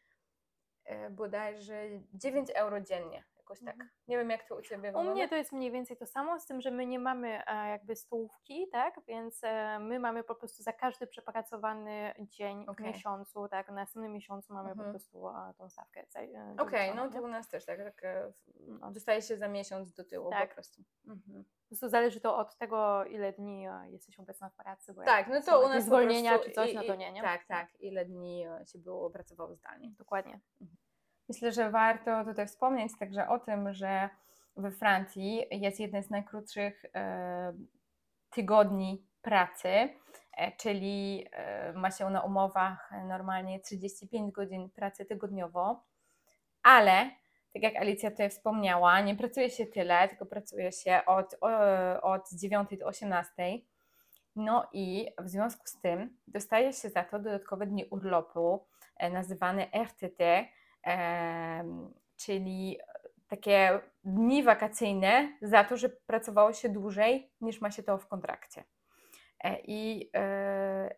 bodajże 1.12 1.84
9 2.14 2.50
euro 2.56 2.82
dziennie. 2.82 3.24
Jakoś 3.44 3.60
tak. 3.60 3.74
Mhm. 3.74 3.90
Nie 4.08 4.18
wiem, 4.18 4.30
jak 4.30 4.44
to 4.48 4.56
u 4.56 4.62
Ciebie 4.62 4.78
U 4.78 4.82
wygląda. 4.82 5.12
mnie 5.12 5.30
to 5.30 5.36
jest 5.36 5.52
mniej 5.52 5.72
więcej 5.72 5.98
to 5.98 6.06
samo, 6.06 6.40
z 6.40 6.46
tym, 6.46 6.62
że 6.62 6.72
my 6.72 6.86
nie 6.86 7.00
mamy 7.00 7.42
e, 7.48 7.70
jakby 7.70 7.96
stołówki, 7.96 8.68
tak? 8.72 8.96
Więc 9.08 9.40
e, 9.44 9.80
my 9.80 10.00
mamy 10.00 10.24
po 10.24 10.36
prostu 10.36 10.64
za 10.64 10.74
każdy 10.74 11.08
przepracowany 11.08 12.14
dzień 12.20 12.66
w 12.66 12.70
Okej. 12.70 12.86
miesiącu, 12.88 13.48
tak? 13.48 13.68
W 13.68 13.72
następnym 13.74 14.12
miesiącu 14.14 14.54
mamy 14.54 14.70
Mhm. 14.70 14.88
po 14.88 14.92
prostu 14.92 15.30
e, 15.30 15.54
tą 15.58 15.70
stawkę. 15.70 16.06
Okej, 16.14 16.28
doliczoną, 16.56 16.96
no 17.06 17.10
to 17.12 17.22
u 17.22 17.28
nas 17.28 17.48
też 17.50 17.66
tak, 17.66 17.80
tak 17.84 18.02
No. 18.68 18.92
dostaje 18.92 19.22
się 19.22 19.38
za 19.38 19.48
miesiąc 19.48 19.94
do 19.94 20.04
tyłu 20.04 20.26
po 20.26 20.32
Tak. 20.32 20.54
prostu. 20.54 20.82
Mhm. 21.08 21.44
Po 21.44 21.68
prostu 21.68 21.90
zależy 21.90 22.20
to 22.20 22.38
od 22.38 22.58
tego, 22.58 23.06
ile 23.06 23.34
dni 23.34 23.66
jesteś 23.88 24.20
obecna 24.20 24.50
w 24.50 24.56
pracy. 24.56 24.94
Bo 24.94 25.04
Tak, 25.04 25.28
no 25.28 25.42
to 25.42 25.60
u 25.66 25.70
nas 25.70 25.78
po 25.78 25.82
zwolnienia 25.82 26.40
czy 26.40 26.52
coś, 26.52 26.72
i- 26.72 26.76
no 26.76 26.84
to 26.84 26.96
nie, 26.96 27.12
nie? 27.12 27.22
Tak, 27.22 27.46
tak, 27.46 27.68
ile 27.82 28.06
dni 28.06 28.46
się 28.66 28.80
było 28.80 29.10
pracowało 29.10 29.56
zdalnie. 29.56 29.92
Dokładnie. 29.98 30.40
Myślę, 31.30 31.52
że 31.52 31.72
warto 31.72 32.26
tutaj 32.26 32.48
wspomnieć 32.48 32.92
także 33.00 33.28
o 33.28 33.40
tym, 33.40 33.74
że 33.74 34.10
we 34.58 34.72
Francji 34.72 35.46
jest 35.52 35.80
jeden 35.80 36.04
z 36.04 36.10
najkrótszych 36.10 36.86
e, 36.96 37.54
tygodni 38.30 39.08
pracy, 39.22 39.68
e, 40.38 40.52
czyli 40.58 41.28
e, 41.32 41.74
ma 41.74 41.92
się 41.92 42.10
na 42.10 42.22
umowach 42.22 42.92
normalnie 43.08 43.60
35 43.60 44.32
godzin 44.32 44.70
pracy 44.70 45.06
tygodniowo, 45.06 45.84
ale 46.64 47.10
tak 47.54 47.64
jak 47.64 47.76
Alicja 47.76 48.12
tutaj 48.12 48.30
wspomniała, 48.30 49.02
nie 49.02 49.16
pracuje 49.16 49.50
się 49.50 49.66
tyle, 49.66 50.08
tylko 50.08 50.26
pracuje 50.26 50.72
się 50.72 51.02
od, 51.06 51.36
od 52.02 52.32
9 52.32 52.78
do 52.80 52.86
18. 52.86 53.34
No 54.36 54.70
i 54.74 55.08
w 55.20 55.30
związku 55.30 55.68
z 55.68 55.82
tym 55.82 56.18
dostaje 56.28 56.74
się 56.74 56.90
za 56.90 57.04
to 57.04 57.20
dodatkowe 57.20 57.68
dni 57.68 57.86
urlopu, 57.86 58.66
nazywane 59.12 59.68
RTT, 59.74 60.48
czyli 62.16 62.80
takie 63.28 63.80
dni 64.04 64.44
wakacyjne 64.44 65.38
za 65.42 65.64
to, 65.64 65.78
że 65.78 65.90
pracowało 65.90 66.54
się 66.54 66.70
dłużej 66.70 67.32
niż 67.42 67.62
ma 67.62 67.72
się 67.72 67.84
to 67.84 67.98
w 67.98 68.08
kontrakcie. 68.08 68.64
E, 69.44 69.60
I 69.68 70.10
e, 70.16 70.96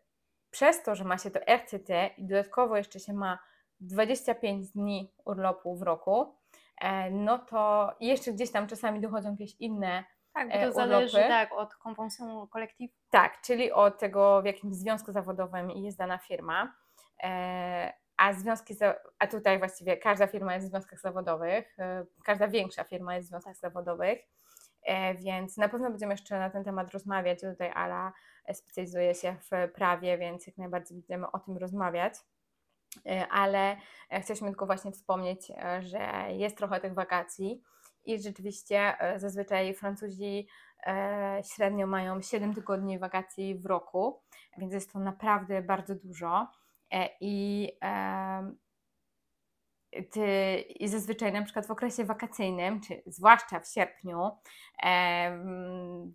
przez 0.52 0.84
to, 0.84 0.96
że 0.96 1.04
ma 1.04 1.18
się 1.18 1.32
to 1.32 1.40
RCT 1.40 1.90
i 2.18 2.26
dodatkowo 2.26 2.78
jeszcze 2.78 3.00
się 3.00 3.14
ma 3.14 3.40
25 3.80 4.72
dni 4.72 5.14
urlopu 5.26 5.76
w 5.76 5.82
roku, 5.82 6.36
e, 6.82 7.12
no 7.12 7.40
to 7.40 7.92
jeszcze 8.00 8.34
gdzieś 8.34 8.52
tam 8.52 8.68
czasami 8.68 9.02
dochodzą 9.02 9.32
jakieś 9.32 9.56
inne 9.60 10.04
Tak, 10.34 10.50
bo 10.50 10.54
to 10.54 10.72
zależy 10.72 11.18
urlopy. 11.18 11.30
tak, 11.30 11.54
od 11.54 11.76
konwencji 11.76 12.26
kolektyw. 12.50 12.92
tak, 13.10 13.42
czyli 13.42 13.72
od 13.72 14.00
tego, 14.00 14.42
w 14.42 14.46
jakim 14.46 14.74
związku 14.74 15.12
zawodowym 15.12 15.72
jest 15.72 15.98
dana 15.98 16.18
firma. 16.18 16.76
A 18.18 18.34
związki, 18.34 18.76
a 19.20 19.28
tutaj 19.28 19.60
właściwie 19.60 19.98
każda 19.98 20.28
firma 20.28 20.54
jest 20.54 20.68
w 20.68 20.70
związkach 20.70 21.00
zawodowych, 21.00 21.80
e, 21.80 22.06
każda 22.24 22.48
większa 22.48 22.84
firma 22.84 23.16
jest 23.16 23.28
w 23.28 23.30
związkach 23.30 23.58
zawodowych, 23.58 24.20
e, 24.84 25.16
więc 25.16 25.58
na 25.58 25.70
pewno 25.70 25.90
będziemy 25.90 26.14
jeszcze 26.14 26.40
na 26.40 26.50
ten 26.50 26.64
temat 26.64 26.92
rozmawiać. 26.92 27.42
Tutaj 27.42 27.72
Ala 27.72 28.14
specjalizuje 28.54 29.16
się 29.16 29.36
w 29.52 29.72
prawie, 29.74 30.18
więc 30.18 30.48
jak 30.48 30.58
najbardziej 30.58 30.98
będziemy 30.98 31.32
o 31.32 31.40
tym 31.40 31.58
rozmawiać. 31.58 32.14
E, 33.06 33.28
Ale 33.28 33.78
chcieliśmy 34.22 34.48
tylko 34.48 34.66
właśnie 34.66 34.92
wspomnieć, 34.92 35.52
że 35.80 36.26
jest 36.30 36.58
trochę 36.58 36.80
tych 36.80 36.94
wakacji 36.94 37.64
i 38.06 38.22
rzeczywiście 38.22 38.98
zazwyczaj 39.18 39.74
Francuzi 39.74 40.48
średnio 41.56 41.88
mają 41.88 42.22
7 42.22 42.54
tygodni 42.54 43.00
wakacji 43.00 43.56
w 43.56 43.66
roku, 43.66 44.22
więc 44.58 44.74
jest 44.74 44.94
to 44.94 45.00
naprawdę 45.00 45.62
bardzo 45.62 45.96
dużo. 45.96 46.48
E, 46.94 47.10
I, 47.22 47.72
ty, 50.12 50.60
I 50.60 50.88
zazwyczaj 50.88 51.34
na 51.34 51.44
przykład 51.44 51.68
w 51.68 51.72
okresie 51.72 52.06
wakacyjnym, 52.06 52.82
czy 52.82 53.02
zwłaszcza 53.06 53.60
w 53.60 53.68
sierpniu, 53.68 54.32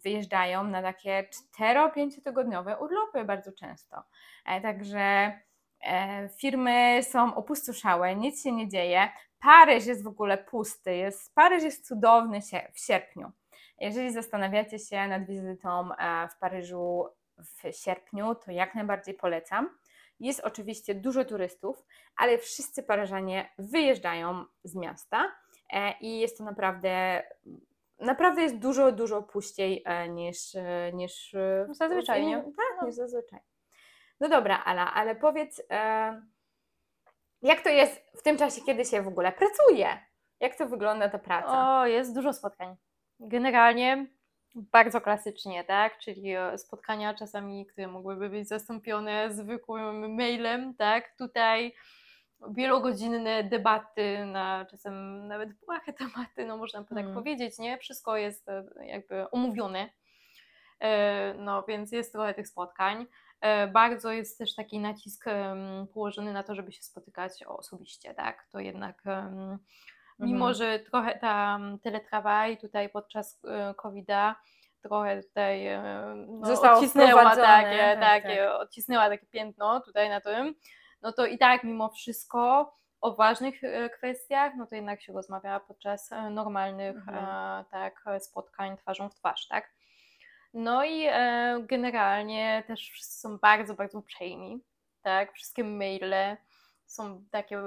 wyjeżdżają 0.05 0.65
na 0.65 0.83
takie 0.83 1.29
4-5 1.59 2.23
tygodniowe 2.25 2.79
urlopy 2.79 3.25
bardzo 3.25 3.53
często. 3.53 4.03
E, 4.47 4.61
Także 4.61 5.33
e, 5.81 6.29
firmy 6.29 7.01
są 7.03 7.35
opustoszałe, 7.35 8.17
nic 8.17 8.43
się 8.43 8.53
nie 8.53 8.69
dzieje. 8.69 9.09
Paryż 9.41 9.87
jest 9.87 10.05
w 10.05 10.09
ogóle 10.09 10.39
pusty, 10.39 10.97
jest, 10.97 11.35
Paryż 11.35 11.63
jest 11.63 11.87
cudowny 11.89 12.39
sie- 12.43 12.73
w 12.73 12.79
sierpniu. 12.81 13.33
Jeżeli 13.79 14.13
zastanawiacie 14.13 14.79
się 14.79 15.09
nad 15.09 15.27
wizytą 15.27 15.89
w 16.31 16.39
Paryżu 16.39 17.07
w 17.39 17.77
sierpniu, 17.77 18.35
to 18.35 18.51
jak 18.53 18.75
najbardziej 18.75 19.15
polecam. 19.15 19.79
Jest 20.21 20.41
oczywiście 20.41 20.95
dużo 20.95 21.25
turystów, 21.25 21.87
ale 22.17 22.39
wszyscy 22.39 22.83
Paryżanie 22.83 23.51
wyjeżdżają 23.59 24.45
z 24.65 24.77
miasta 24.77 25.33
e, 25.73 25.95
i 26.01 26.21
jest 26.21 26.39
to 26.39 26.45
naprawdę, 26.45 27.23
naprawdę 27.99 28.43
jest 28.43 28.59
dużo, 28.59 28.93
dużo 28.93 29.23
puściej 29.23 29.83
e, 29.87 30.09
niż, 30.09 30.55
e, 30.55 30.91
niż 30.95 31.37
No 31.69 31.75
zazwyczaj, 31.75 32.27
nie? 32.27 32.37
Tak, 32.37 32.81
No. 32.81 32.87
niż 32.87 32.95
zazwyczaj. 32.95 33.41
No 34.21 34.29
dobra, 34.29 34.63
Ala, 34.65 34.95
ale 34.95 35.17
powiedz, 35.17 35.63
jak 37.43 37.61
to 37.61 37.69
jest 37.69 38.03
w 38.19 38.23
tym 38.23 38.37
czasie, 38.39 38.61
kiedy 38.67 38.85
się 38.85 39.03
w 39.03 39.09
ogóle 39.09 39.33
pracuje? 39.33 39.99
Jak 40.41 40.57
to 40.57 40.67
wygląda 40.67 41.09
ta 41.09 41.19
praca? 41.19 41.81
O, 41.81 41.87
jest 41.87 42.15
dużo 42.15 42.33
spotkań. 42.33 42.77
Generalnie 43.21 44.07
bardzo 44.55 45.01
klasycznie, 45.01 45.65
tak? 45.65 45.99
Czyli 45.99 46.35
e, 46.35 46.59
spotkania 46.59 47.15
czasami, 47.15 47.67
które 47.67 47.87
mogłyby 47.87 48.29
być 48.31 48.49
zastąpione 48.49 49.33
zwykłym 49.35 50.15
mailem, 50.15 50.75
tak? 50.75 51.17
Tutaj 51.19 51.75
wielogodzinne 52.51 53.45
debaty 53.45 54.25
na 54.27 54.67
czasem 54.71 55.27
nawet 55.29 55.53
błahe 55.53 55.93
tematy, 55.93 56.47
no 56.47 56.57
można 56.57 56.81
by 56.81 56.89
tak 56.89 56.99
Mhm. 56.99 57.15
powiedzieć, 57.15 57.59
nie? 57.59 57.79
Wszystko 57.79 58.17
jest 58.17 58.49
e, 58.49 58.65
jakby 58.87 59.31
omówione. 59.31 59.89
E, 60.81 61.35
No 61.35 61.63
więc 61.63 61.93
jest 61.93 62.13
trochę 62.13 62.35
tych 62.35 62.49
spotkań. 62.49 63.07
Bardzo 63.73 64.13
jest 64.13 64.39
też 64.39 64.55
taki 64.55 64.79
nacisk 64.79 65.25
położony 65.95 66.33
na 66.33 66.43
to, 66.43 66.55
żeby 66.55 66.73
się 66.73 66.83
spotykać 66.83 67.43
osobiście, 67.47 68.15
tak? 68.15 68.49
To 68.53 68.61
jednak 68.61 69.03
mimo, 70.21 70.49
Mhm. 70.49 70.55
że 70.55 70.79
trochę 70.79 71.19
ta 71.19 71.57
mm, 71.57 71.79
teletravail 71.79 72.57
tutaj 72.57 72.89
podczas 72.89 73.41
e, 73.45 73.75
COVID-a 73.75 74.37
trochę 74.83 75.23
tutaj 75.23 75.67
e, 75.67 76.15
no, 76.29 76.47
Zostało 76.47 76.77
odcisnęła 76.79 77.37
takie, 77.37 77.97
tak, 78.01 78.23
takie, 78.23 78.53
odcisnęła 78.53 79.09
takie 79.09 79.27
piętno 79.27 79.81
tutaj 79.81 80.09
na 80.09 80.21
tym, 80.21 80.55
no 81.03 81.13
to 81.13 81.27
i 81.27 81.39
tak 81.39 81.65
mimo 81.65 81.89
wszystko 81.89 82.73
o 83.01 83.15
ważnych 83.15 83.65
e, 83.65 83.91
kwestiach, 83.91 84.53
no 84.57 84.67
to 84.67 84.75
jednak 84.75 85.03
się 85.03 85.13
rozmawia 85.13 85.61
podczas 85.61 86.11
normalnych 86.31 86.97
Mhm. 86.97 87.65
tak, 87.71 88.05
spotkań 88.19 88.77
twarzą 88.77 89.09
w 89.09 89.15
twarz, 89.15 89.49
tak? 89.49 89.71
No 90.55 90.85
i 90.85 91.07
generalnie 91.61 92.65
też 92.67 92.91
wszyscy 92.91 93.21
są 93.21 93.39
bardzo, 93.39 93.75
bardzo 93.75 93.99
uprzejmi, 93.99 94.65
tak? 95.03 95.33
Wszystkie 95.33 95.65
maile 95.65 96.37
są 96.87 97.25
takie 97.31 97.63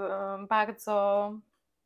bardzo, 0.50 1.31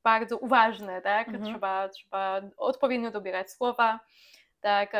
bardzo 0.03 0.37
uważne, 0.37 1.01
tak? 1.01 1.27
Mhm. 1.27 1.45
Trzeba, 1.45 1.89
trzeba 1.89 2.41
odpowiednio 2.57 3.11
dobierać 3.11 3.51
słowa, 3.51 3.99
tak? 4.61 4.91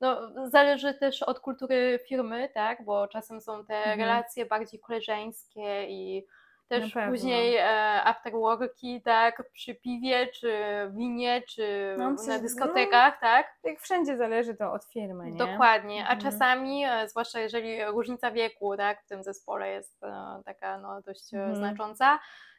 no, 0.00 0.30
zależy 0.48 0.94
też 0.94 1.22
od 1.22 1.40
kultury 1.40 2.00
firmy, 2.08 2.48
tak? 2.54 2.84
Bo 2.84 3.08
czasem 3.08 3.40
są 3.40 3.64
te 3.64 3.74
Mhm. 3.76 4.00
relacje 4.00 4.46
bardziej 4.46 4.80
koleżeńskie 4.80 5.86
i 5.88 6.26
też 6.68 6.92
pewno. 6.92 7.10
później 7.12 7.56
e, 7.56 7.68
afterworki, 8.04 9.02
tak? 9.02 9.42
Przy 9.52 9.74
piwie, 9.74 10.26
czy 10.26 10.52
winie, 10.90 11.42
czy 11.48 11.94
No, 11.98 12.10
na 12.10 12.22
że- 12.32 12.38
dyskotekach, 12.38 13.20
tak? 13.20 13.46
Jak 13.64 13.80
wszędzie 13.80 14.16
zależy 14.16 14.54
to 14.54 14.72
od 14.72 14.84
firmy, 14.84 15.30
nie? 15.30 15.38
Dokładnie, 15.38 16.00
a 16.06 16.12
Mhm. 16.12 16.20
czasami, 16.20 16.84
e, 16.84 17.08
zwłaszcza 17.08 17.40
jeżeli 17.40 17.84
różnica 17.84 18.30
wieku 18.30 18.76
tak, 18.76 19.02
w 19.02 19.06
tym 19.08 19.22
zespole 19.22 19.70
jest 19.70 20.02
e, 20.04 20.40
taka 20.44 20.78
no, 20.78 21.00
dość 21.02 21.34
Mhm. 21.34 21.56
znacząca, 21.56 22.18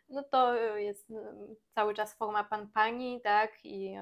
no 0.09 0.24
to 0.24 0.59
e, 0.59 0.81
jest 0.81 1.12
mm, 1.12 1.55
cały 1.75 1.93
czas 1.93 2.13
forma 2.13 2.43
pan 2.43 2.67
pani, 2.67 3.21
tak, 3.21 3.65
i, 3.65 3.95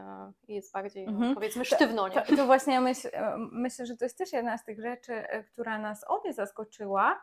i 0.47 0.55
jest 0.55 0.73
bardziej, 0.73 1.05
Mhm. 1.05 1.35
powiedzmy, 1.35 1.65
sztywno, 1.65 2.07
nie? 2.07 2.21
To, 2.21 2.35
to 2.35 2.45
właśnie 2.45 2.81
myśl, 2.81 3.09
myślę, 3.51 3.85
że 3.85 3.97
to 3.97 4.05
jest 4.05 4.17
też 4.17 4.33
jedna 4.33 4.57
z 4.57 4.65
tych 4.65 4.81
rzeczy, 4.81 5.23
która 5.51 5.77
nas 5.77 6.03
obie 6.07 6.33
zaskoczyła, 6.33 7.21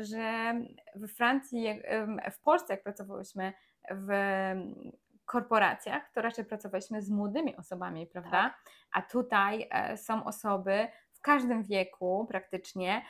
że 0.00 0.54
we 0.94 1.08
Francji, 1.08 1.82
w 2.32 2.40
Polsce, 2.40 2.72
jak 2.72 2.82
pracowałyśmy 2.82 3.52
w 3.90 4.08
korporacjach, 5.24 6.10
to 6.12 6.22
raczej 6.22 6.44
pracowaliśmy 6.44 7.02
z 7.02 7.10
młodymi 7.10 7.56
osobami, 7.56 8.06
prawda? 8.06 8.30
Tak. 8.30 8.54
A 8.92 9.02
tutaj 9.02 9.68
są 9.96 10.24
osoby 10.24 10.88
w 11.12 11.20
każdym 11.20 11.62
wieku 11.62 12.26
praktycznie 12.28 13.02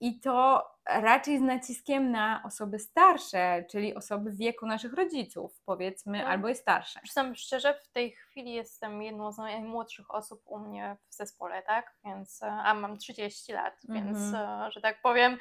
i 0.00 0.20
to 0.20 0.66
raczej 0.86 1.38
z 1.38 1.40
naciskiem 1.40 2.10
na 2.10 2.42
osoby 2.46 2.78
starsze, 2.78 3.64
czyli 3.70 3.94
osoby 3.94 4.30
w 4.30 4.36
wieku 4.36 4.66
naszych 4.66 4.92
rodziców, 4.92 5.60
powiedzmy, 5.66 6.18
No. 6.22 6.28
albo 6.28 6.48
i 6.48 6.54
starsze. 6.54 7.00
Przyznam 7.02 7.34
szczerze, 7.34 7.74
w 7.74 7.88
tej 7.88 8.10
chwili 8.12 8.52
jestem 8.52 9.02
jedną 9.02 9.32
z 9.32 9.38
najmłodszych 9.38 10.14
osób 10.14 10.42
u 10.44 10.58
mnie 10.58 10.96
w 11.08 11.14
zespole, 11.14 11.62
tak? 11.62 11.94
Więc, 12.04 12.42
e, 12.42 12.46
a 12.52 12.74
mam 12.74 12.98
30 12.98 13.52
lat, 13.52 13.74
więc, 13.88 14.18
Mhm. 14.18 14.62
e, 14.66 14.70
że 14.70 14.80
tak 14.80 15.02
powiem, 15.02 15.38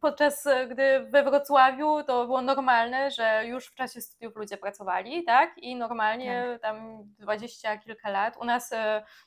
podczas 0.00 0.46
e, 0.46 0.66
gdy 0.66 1.00
we 1.10 1.22
Wrocławiu 1.22 2.02
to 2.02 2.24
było 2.26 2.42
normalne, 2.42 3.10
że 3.10 3.46
już 3.46 3.66
w 3.66 3.74
czasie 3.74 4.00
studiów 4.00 4.36
ludzie 4.36 4.56
pracowali, 4.56 5.24
tak? 5.24 5.58
I 5.58 5.76
normalnie 5.76 6.58
tam 6.62 6.98
dwadzieścia 7.18 7.78
kilka 7.78 8.10
lat. 8.10 8.36
U 8.36 8.44
nas 8.44 8.70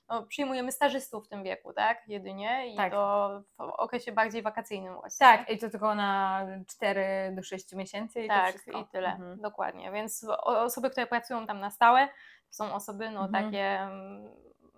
no, 0.10 0.24
przyjmujemy 0.24 0.72
stażystów 0.72 1.26
w 1.26 1.30
tym 1.30 1.44
wieku, 1.44 1.74
tak? 1.74 2.08
Jedynie 2.08 2.74
i 2.74 2.78
Tak. 2.78 2.92
to 2.92 3.30
w 3.58 3.62
okresie 3.62 4.12
bardziej 4.12 4.42
wakacyjnym 4.42 4.94
właśnie. 4.94 5.28
Tak, 5.28 5.41
i 5.50 5.58
to 5.58 5.70
tylko 5.70 5.96
na 5.96 6.46
4 6.68 7.32
do 7.36 7.44
6 7.44 7.74
miesięcy 7.74 8.24
i 8.24 8.28
to 8.28 8.34
Tak, 8.34 8.50
wszystko. 8.50 8.80
i 8.80 8.86
tyle, 8.88 9.10
Mhm. 9.12 9.42
dokładnie. 9.42 9.92
Więc 9.92 10.26
osoby, 10.44 10.90
które 10.90 11.08
pracują 11.08 11.48
tam 11.48 11.60
na 11.60 11.72
stałe, 11.72 12.08
to 12.48 12.54
są 12.54 12.74
osoby 12.74 13.10
no, 13.10 13.26
Mhm. 13.26 13.44
takie 13.46 13.80
mm, 13.80 14.30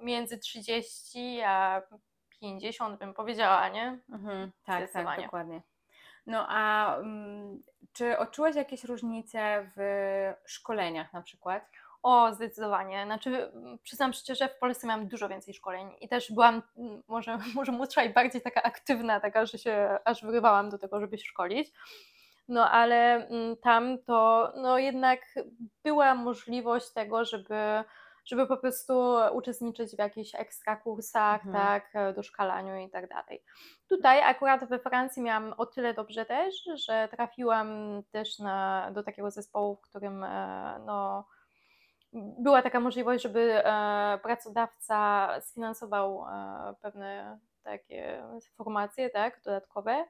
między 0.02 0.38
30 0.38 1.42
a 1.46 1.82
50, 2.42 3.00
bym 3.00 3.14
powiedziała, 3.14 3.70
nie? 3.70 4.00
Mhm, 4.10 4.52
tak, 4.66 4.92
tak, 4.92 5.22
dokładnie. 5.22 5.62
No 6.26 6.46
a 6.50 6.96
mm, 6.98 7.64
czy 7.94 8.18
odczułaś 8.18 8.56
jakieś 8.56 8.84
różnice 8.84 9.70
w 9.76 9.82
szkoleniach 10.46 11.14
na 11.14 11.22
przykład? 11.22 11.70
O, 12.04 12.34
zdecydowanie. 12.34 13.06
Znaczy, 13.06 13.52
przyznam 13.84 14.14
szczerze, 14.14 14.50
w 14.50 14.60
Polsce 14.60 14.88
miałam 14.88 15.08
dużo 15.08 15.30
więcej 15.30 15.54
szkoleń 15.54 15.92
i 16.02 16.10
też 16.10 16.32
byłam 16.32 16.62
może, 17.08 17.38
może 17.56 17.72
młodsza 17.72 18.04
i 18.04 18.14
bardziej 18.14 18.42
taka 18.42 18.64
aktywna, 18.64 19.20
taka, 19.20 19.46
że 19.46 19.58
się 19.58 19.98
aż 20.06 20.24
wyrywałam 20.26 20.70
do 20.70 20.78
tego, 20.78 21.00
żeby 21.00 21.18
się 21.18 21.26
szkolić. 21.26 21.72
No 22.48 22.72
ale 22.72 23.28
tam 23.62 23.98
to 24.08 24.52
no 24.56 24.78
jednak 24.78 25.20
była 25.84 26.16
możliwość 26.16 26.94
tego, 26.94 27.26
żeby, 27.26 27.84
żeby 28.26 28.48
po 28.48 28.58
prostu 28.58 29.16
uczestniczyć 29.34 29.96
w 29.96 30.00
jakichś 30.00 30.36
ekstra 30.36 30.76
kursach, 30.76 31.46
Mhm. 31.46 31.66
tak, 31.66 31.90
e, 31.96 32.14
doszkalaniu 32.14 32.78
i 32.78 32.90
tak 32.90 33.10
dalej. 33.10 33.44
Tutaj 33.90 34.22
akurat 34.22 34.70
we 34.70 34.80
Francji 34.80 35.22
miałam 35.22 35.54
o 35.58 35.66
tyle 35.66 35.94
dobrze 35.94 36.26
też, 36.26 36.56
że 36.76 37.08
trafiłam 37.12 37.70
też 38.12 38.40
na, 38.40 38.90
do 38.92 39.04
takiego 39.04 39.32
zespołu, 39.32 39.76
w 39.76 39.82
którym 39.82 40.24
e, 40.24 40.80
no, 40.86 41.26
była 42.14 42.62
taka 42.62 42.80
możliwość, 42.80 43.24
żeby 43.24 43.66
e, 43.66 44.20
pracodawca 44.24 45.30
sfinansował 45.42 46.26
e, 46.30 46.74
pewne 46.82 47.40
takie 47.64 48.24
formacje, 48.58 49.10
tak, 49.10 49.42
dodatkowe 49.46 50.06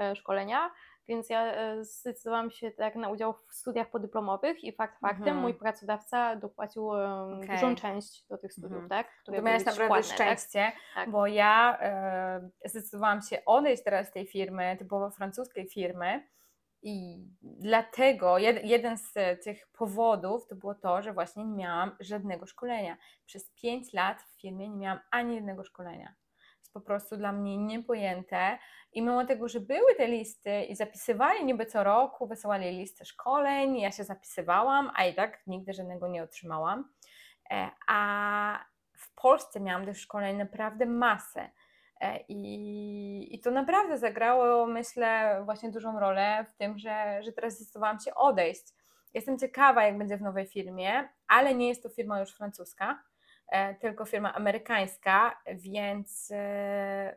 e, 0.00 0.16
szkolenia, 0.16 0.70
więc 1.08 1.30
ja 1.30 1.52
zdecydowałam 1.84 2.50
się 2.50 2.70
tak 2.70 2.94
na 2.96 3.08
udział 3.08 3.34
w 3.48 3.54
studiach 3.54 3.90
podyplomowych 3.90 4.64
i 4.64 4.72
fakt 4.72 5.00
faktem 5.00 5.20
Mhm. 5.22 5.36
mój 5.38 5.54
pracodawca 5.54 6.36
dopłacił 6.36 6.90
Okej. 6.90 7.48
dużą 7.48 7.74
część 7.74 8.26
do 8.26 8.38
tych 8.38 8.52
studiów, 8.52 8.82
Mhm. 8.82 8.88
tak, 8.88 9.06
które 9.22 9.36
To 9.38 9.42
były 9.42 9.50
miałaś 9.52 9.64
naprawdę 9.66 9.94
tak? 10.08 10.14
szczęście, 10.14 10.72
Tak. 10.94 11.10
bo 11.10 11.26
ja 11.26 11.78
e, 11.80 12.48
zdecydowałam 12.64 13.22
się 13.22 13.44
odejść 13.44 13.84
teraz 13.84 14.08
z 14.08 14.10
tej 14.12 14.26
firmy, 14.26 14.76
typowo 14.78 15.10
francuskiej 15.10 15.68
firmy 15.68 16.28
i 16.86 17.28
dlatego 17.42 18.38
jed, 18.38 18.64
jeden 18.64 18.98
z 18.98 19.12
tych 19.44 19.68
powodów 19.72 20.46
to 20.46 20.56
było 20.56 20.74
to, 20.74 21.02
że 21.02 21.12
właśnie 21.12 21.44
nie 21.44 21.56
miałam 21.56 21.96
żadnego 22.00 22.46
szkolenia. 22.46 22.96
Przez 23.24 23.50
5 23.50 23.92
lat 23.92 24.22
w 24.22 24.40
firmie 24.40 24.68
nie 24.68 24.76
miałam 24.76 25.00
ani 25.10 25.34
jednego 25.34 25.64
szkolenia. 25.64 26.14
Jest 26.58 26.72
po 26.72 26.80
prostu 26.80 27.16
dla 27.16 27.32
mnie 27.32 27.58
niepojęte 27.58 28.58
i 28.92 29.02
mimo 29.02 29.24
tego, 29.24 29.48
że 29.48 29.60
były 29.60 29.94
te 29.94 30.08
listy 30.08 30.64
i 30.64 30.76
zapisywali 30.76 31.44
niby 31.44 31.66
co 31.66 31.84
roku, 31.84 32.26
wysyłali 32.26 32.78
listy 32.78 33.04
szkoleń, 33.04 33.78
ja 33.78 33.92
się 33.92 34.04
zapisywałam, 34.04 34.90
a 34.94 35.04
i 35.04 35.14
tak 35.14 35.46
nigdy 35.46 35.72
żadnego 35.72 36.08
nie 36.08 36.22
otrzymałam. 36.22 36.92
E, 37.50 37.70
A 37.88 38.64
w 38.98 39.14
Polsce 39.14 39.60
miałam 39.60 39.86
tych 39.86 39.98
szkoleń 39.98 40.36
naprawdę 40.36 40.86
masę. 40.86 41.50
E, 42.00 42.20
I, 42.28 43.34
I 43.34 43.40
to 43.40 43.50
naprawdę 43.50 43.98
zagrało, 43.98 44.66
myślę, 44.66 45.42
właśnie 45.44 45.70
dużą 45.70 46.00
rolę 46.00 46.44
w 46.48 46.56
tym, 46.56 46.78
że, 46.78 47.22
że 47.22 47.32
teraz 47.32 47.56
zdecydowałam 47.56 48.00
się 48.00 48.14
odejść. 48.14 48.64
Jestem 49.14 49.38
ciekawa, 49.38 49.84
jak 49.84 49.98
będzie 49.98 50.16
w 50.16 50.22
nowej 50.22 50.46
firmie, 50.46 51.08
ale 51.28 51.54
nie 51.54 51.68
jest 51.68 51.82
to 51.82 51.88
firma 51.88 52.20
już 52.20 52.34
francuska, 52.34 53.02
e, 53.48 53.74
tylko 53.74 54.04
firma 54.04 54.34
amerykańska, 54.34 55.40
więc 55.46 56.30
e, 56.34 57.16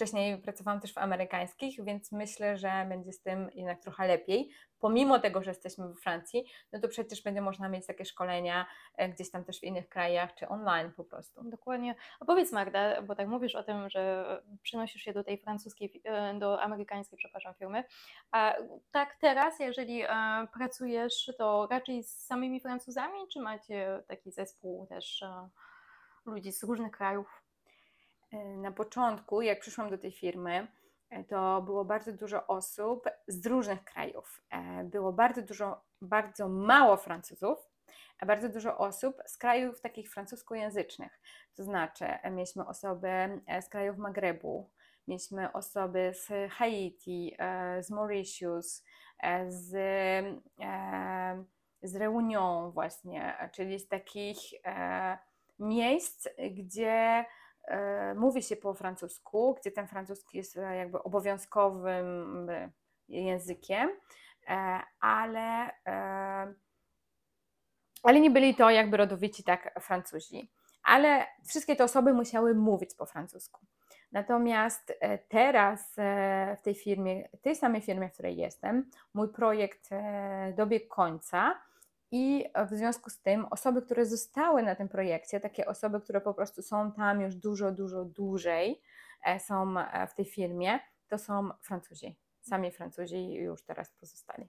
wcześniej 0.00 0.38
pracowałam 0.38 0.80
też 0.80 0.94
w 0.94 0.98
amerykańskich, 0.98 1.84
więc 1.84 2.12
myślę, 2.12 2.56
że 2.56 2.86
będzie 2.88 3.12
z 3.12 3.22
tym 3.22 3.50
jednak 3.54 3.80
trochę 3.82 4.06
lepiej. 4.06 4.50
Pomimo 4.78 5.18
tego, 5.18 5.42
że 5.42 5.50
jesteśmy 5.50 5.88
we 5.88 5.94
Francji, 5.94 6.44
no 6.72 6.80
to 6.80 6.88
przecież 6.88 7.22
będzie 7.22 7.40
można 7.40 7.68
mieć 7.68 7.86
takie 7.86 8.04
szkolenia 8.04 8.66
e, 8.96 9.08
gdzieś 9.08 9.30
tam 9.30 9.44
też 9.44 9.60
w 9.60 9.64
innych 9.64 9.88
krajach, 9.88 10.34
czy 10.34 10.48
online 10.48 10.92
po 10.96 11.04
prostu. 11.04 11.44
Dokładnie. 11.44 11.94
A 12.20 12.24
powiedz 12.24 12.52
Magda, 12.52 13.02
bo 13.02 13.14
tak 13.14 13.28
mówisz 13.28 13.54
o 13.54 13.62
tym, 13.62 13.90
że 13.90 14.24
przenosisz 14.62 15.02
się 15.02 15.12
do 15.12 15.24
tej 15.24 15.38
francuskiej, 15.38 16.02
e, 16.04 16.34
do 16.34 16.62
amerykańskiej, 16.62 17.18
przepraszam, 17.18 17.54
firmy. 17.54 17.84
A 18.30 18.54
tak 18.90 19.16
teraz, 19.20 19.60
jeżeli 19.60 20.02
e, 20.02 20.08
pracujesz, 20.52 21.32
to 21.38 21.68
raczej 21.70 22.02
z 22.04 22.26
samymi 22.26 22.60
Francuzami, 22.60 23.28
czy 23.32 23.40
macie 23.40 24.02
taki 24.08 24.32
zespół 24.32 24.86
też 24.86 25.24
ludzi 26.26 26.52
z 26.52 26.62
różnych 26.62 26.92
krajów? 26.92 27.39
Na 28.56 28.72
początku, 28.72 29.42
jak 29.42 29.60
przyszłam 29.60 29.90
do 29.90 29.98
tej 29.98 30.12
firmy, 30.12 30.66
e, 31.10 31.24
to 31.24 31.62
było 31.62 31.84
bardzo 31.84 32.12
dużo 32.12 32.46
osób 32.46 33.04
z 33.28 33.46
różnych 33.46 33.84
krajów. 33.84 34.42
E, 34.50 34.84
Było 34.84 35.12
bardzo 35.12 35.42
dużo, 35.42 35.84
bardzo 36.02 36.48
mało 36.48 36.96
Francuzów, 36.96 37.58
a 38.18 38.26
bardzo 38.26 38.48
dużo 38.48 38.78
osób 38.78 39.16
z 39.26 39.36
krajów 39.36 39.80
takich 39.80 40.10
francuskojęzycznych. 40.12 41.20
To 41.56 41.64
znaczy, 41.64 42.04
e, 42.04 42.30
mieliśmy 42.30 42.66
osoby 42.66 43.08
z 43.60 43.68
krajów 43.68 43.98
Magrebu, 43.98 44.70
mieliśmy 45.08 45.52
osoby 45.52 46.12
z 46.14 46.52
Haiti, 46.52 47.36
z 47.80 47.90
Mauritius, 47.90 48.84
z, 49.48 49.70
z 51.82 51.96
Reunion 51.96 52.70
właśnie, 52.70 53.50
czyli 53.52 53.78
z 53.78 53.88
takich 53.88 54.38
miejsc, 55.58 56.28
gdzie 56.50 57.24
mówi 58.16 58.42
się 58.42 58.56
po 58.56 58.74
francusku, 58.74 59.54
gdzie 59.60 59.70
ten 59.70 59.86
francuski 59.86 60.38
jest 60.38 60.56
e, 60.56 60.76
jakby 60.76 61.02
obowiązkowym 61.02 62.50
e, 62.50 62.70
językiem, 63.08 63.90
e, 64.48 64.80
ale, 65.00 65.70
e, 65.86 66.54
ale 68.02 68.20
nie 68.20 68.30
byli 68.30 68.54
to 68.54 68.70
jakby 68.70 68.96
rodowici 68.96 69.44
tak 69.44 69.80
Francuzi. 69.80 70.50
Ale 70.82 71.26
wszystkie 71.48 71.76
te 71.76 71.84
osoby 71.84 72.12
musiały 72.12 72.54
mówić 72.54 72.94
po 72.94 73.06
francusku. 73.06 73.66
Natomiast 74.12 74.92
e, 75.00 75.18
teraz 75.18 75.98
e, 75.98 76.56
w 76.56 76.62
tej 76.62 76.74
firmie, 76.74 77.28
tej 77.42 77.56
samej 77.56 77.80
firmie, 77.80 78.08
w 78.08 78.12
której 78.12 78.36
jestem, 78.36 78.90
mój 79.14 79.28
projekt 79.28 79.88
e, 79.92 80.52
dobiegł 80.56 80.88
końca 80.88 81.62
i 82.10 82.44
w 82.70 82.74
związku 82.74 83.10
z 83.10 83.20
tym 83.20 83.44
osoby, 83.50 83.82
które 83.82 84.06
zostały 84.06 84.62
na 84.62 84.74
tym 84.74 84.88
projekcie, 84.88 85.40
takie 85.40 85.66
osoby, 85.66 86.00
które 86.00 86.20
po 86.20 86.34
prostu 86.34 86.62
są 86.62 86.92
tam 86.92 87.20
już 87.20 87.34
dużo, 87.34 87.72
dużo 87.72 88.04
dłużej, 88.04 88.82
e, 89.24 89.40
są 89.40 89.78
e, 89.78 90.06
w 90.06 90.14
tej 90.14 90.24
firmie, 90.24 90.78
to 91.08 91.18
są 91.18 91.50
Francuzi. 91.62 92.16
Sami 92.40 92.72
Francuzi 92.72 93.32
już 93.32 93.64
teraz 93.64 93.90
pozostali. 93.90 94.48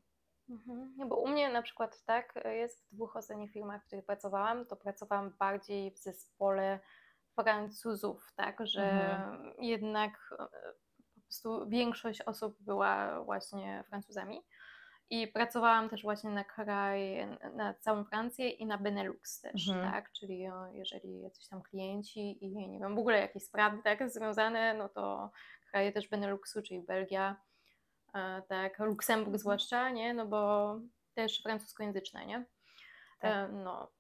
Mhm. 0.50 0.94
Nie, 0.98 1.06
bo 1.06 1.16
u 1.22 1.28
mnie 1.28 1.50
na 1.50 1.62
przykład 1.62 2.04
tak 2.06 2.34
e, 2.46 2.56
jest 2.56 2.86
w 2.88 2.96
dwóch 2.96 3.16
ostatnich 3.16 3.52
firmach, 3.52 3.84
w 3.84 3.88
których 3.88 4.06
pracowałam, 4.06 4.66
to 4.66 4.76
pracowałam 4.76 5.36
bardziej 5.40 5.92
w 5.92 5.98
zespole 6.00 6.80
Francuzów, 7.36 8.34
tak, 8.36 8.68
że 8.68 8.84
Mhm. 8.92 9.54
jednak 9.60 10.14
e, 10.40 10.48
po 11.16 11.22
prostu 11.22 11.70
większość 11.70 12.22
osób 12.22 12.58
była 12.60 13.24
właśnie 13.24 13.84
Francuzami. 13.88 14.42
I 15.12 15.28
pracowałam 15.28 15.90
też 15.90 16.02
właśnie 16.02 16.30
na 16.30 16.44
kraj, 16.44 17.28
na 17.56 17.74
całą 17.74 18.04
Francję 18.04 18.50
i 18.50 18.66
na 18.66 18.78
Benelux 18.78 19.42
też, 19.42 19.70
Mhm. 19.70 19.92
tak, 19.92 20.12
czyli 20.12 20.48
jeżeli 20.74 21.22
jacyś 21.22 21.48
tam 21.48 21.62
klienci 21.62 22.46
i 22.46 22.52
nie 22.52 22.80
wiem, 22.80 22.96
w 22.96 23.00
ogóle 23.00 23.20
jakieś 23.20 23.44
sprawy 23.44 23.84
tak 23.84 24.12
związane, 24.12 24.74
no 24.74 24.90
to 24.90 25.32
kraje 25.72 25.92
też 25.92 26.08
Beneluxu, 26.10 26.62
czyli 26.62 26.82
Belgia, 26.82 27.36
e, 28.14 28.42
tak, 28.42 28.80
Luksemburg 28.80 29.38
zwłaszcza, 29.38 29.90
nie, 29.90 30.14
no 30.14 30.26
bo 30.26 30.76
też 31.14 31.42
francuskojęzyczne, 31.44 32.26
nie, 32.26 32.46
Tak. 33.20 33.50
E, 33.50 33.52
no, 33.52 33.92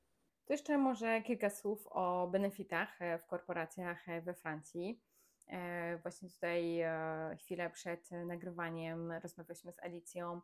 To 0.46 0.54
jeszcze 0.54 0.78
może 0.78 1.22
kilka 1.22 1.50
słów 1.50 1.88
o 1.90 2.28
benefitach 2.28 3.02
e, 3.02 3.20
w 3.20 3.26
korporacjach 3.26 4.06
we 4.24 4.34
Francji. 4.34 5.02
Właśnie 6.02 6.30
tutaj 6.30 6.82
chwilę 7.40 7.70
przed 7.70 8.12
nagrywaniem 8.12 9.12
rozmawialiśmy 9.12 9.72
z 9.72 9.80
Alicją, 9.80 10.42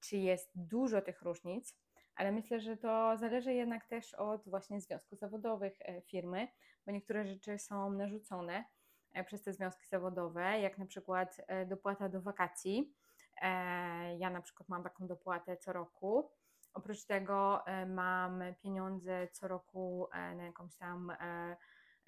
czy 0.00 0.16
jest 0.16 0.50
dużo 0.54 1.02
tych 1.02 1.22
różnic, 1.22 1.76
ale 2.16 2.32
myślę, 2.32 2.60
że 2.60 2.76
to 2.76 3.16
zależy 3.16 3.54
jednak 3.54 3.86
też 3.86 4.14
od 4.14 4.48
właśnie 4.48 4.80
związków 4.80 5.18
zawodowych 5.18 5.76
e, 5.80 6.02
firmy, 6.02 6.48
bo 6.86 6.92
niektóre 6.92 7.26
rzeczy 7.26 7.58
są 7.58 7.92
narzucone, 7.92 8.64
e, 9.12 9.24
przez 9.24 9.42
te 9.42 9.52
związki 9.52 9.86
zawodowe, 9.88 10.60
jak 10.60 10.78
na 10.78 10.86
przykład 10.86 11.36
e, 11.46 11.66
dopłata 11.66 12.08
do 12.08 12.20
wakacji. 12.22 12.94
E, 13.42 14.16
Ja 14.18 14.30
na 14.30 14.42
przykład 14.42 14.68
mam 14.68 14.82
taką 14.82 15.06
dopłatę 15.06 15.56
co 15.56 15.72
roku. 15.72 16.30
Oprócz 16.74 17.04
tego 17.04 17.66
e, 17.66 17.86
mam 17.86 18.42
pieniądze 18.62 19.28
co 19.28 19.48
roku 19.48 20.08
e, 20.12 20.34
na 20.34 20.44
jakąś 20.44 20.76
tam 20.76 21.10
e, 21.10 21.56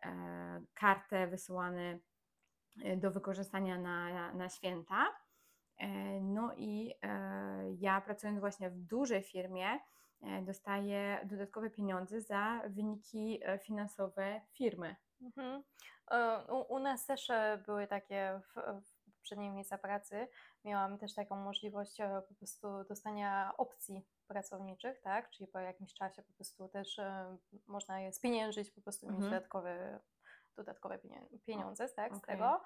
e, 0.04 0.62
kartę 0.74 1.26
wysyłane 1.26 1.98
e, 2.84 2.96
do 2.96 3.10
wykorzystania 3.10 3.78
na, 3.78 4.32
na 4.32 4.48
święta. 4.48 5.21
E, 5.82 6.20
No 6.20 6.54
i 6.56 6.94
e, 7.02 7.72
ja 7.78 8.00
pracując 8.00 8.40
właśnie 8.40 8.70
w 8.70 8.78
dużej 8.78 9.22
firmie, 9.22 9.66
e, 10.22 10.42
dostaję 10.42 11.20
dodatkowe 11.24 11.70
pieniądze 11.70 12.20
za 12.20 12.62
wyniki 12.68 13.40
finansowe 13.62 14.40
firmy. 14.52 14.96
Mhm. 15.22 15.62
U, 16.48 16.74
u 16.74 16.78
nas 16.78 17.06
też 17.06 17.28
były 17.66 17.86
takie 17.86 18.40
w, 18.44 18.60
w 18.86 19.12
poprzednim 19.16 19.54
miejscu 19.54 19.78
pracy. 19.78 20.28
Miałam 20.64 20.98
też 20.98 21.14
taką 21.14 21.36
możliwość 21.36 21.98
po 22.28 22.34
prostu 22.34 22.84
dostania 22.88 23.52
opcji 23.58 24.06
pracowniczych, 24.26 25.00
tak? 25.00 25.30
Czyli 25.30 25.46
po 25.48 25.58
jakimś 25.58 25.94
czasie 25.94 26.22
po 26.22 26.32
prostu 26.32 26.68
też 26.68 27.00
można 27.66 28.00
je 28.00 28.12
spieniężyć, 28.12 28.70
po 28.70 28.80
prostu 28.80 29.06
mieć 29.06 29.14
Mhm. 29.14 29.32
dodatkowe, 29.32 30.00
dodatkowe 30.56 30.98
pienie- 30.98 31.26
pieniądze 31.46 31.88
tak, 31.88 32.16
z 32.16 32.20
tego. 32.20 32.62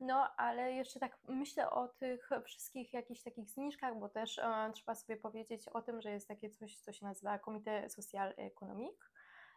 No, 0.00 0.36
ale 0.36 0.72
jeszcze 0.72 1.00
tak 1.00 1.18
myślę 1.28 1.70
o 1.70 1.88
tych 1.88 2.30
wszystkich 2.44 2.92
jakichś 2.92 3.22
takich 3.22 3.48
zniżkach, 3.48 3.98
bo 3.98 4.08
też 4.08 4.38
e, 4.38 4.70
trzeba 4.74 4.94
sobie 4.94 5.16
powiedzieć 5.16 5.68
o 5.68 5.82
tym, 5.82 6.00
że 6.00 6.10
jest 6.10 6.28
takie 6.28 6.50
coś, 6.50 6.76
co 6.76 6.92
się 6.92 7.06
nazywa 7.06 7.38
Comité 7.38 7.90
Social 7.90 8.34
Économique, 8.34 9.10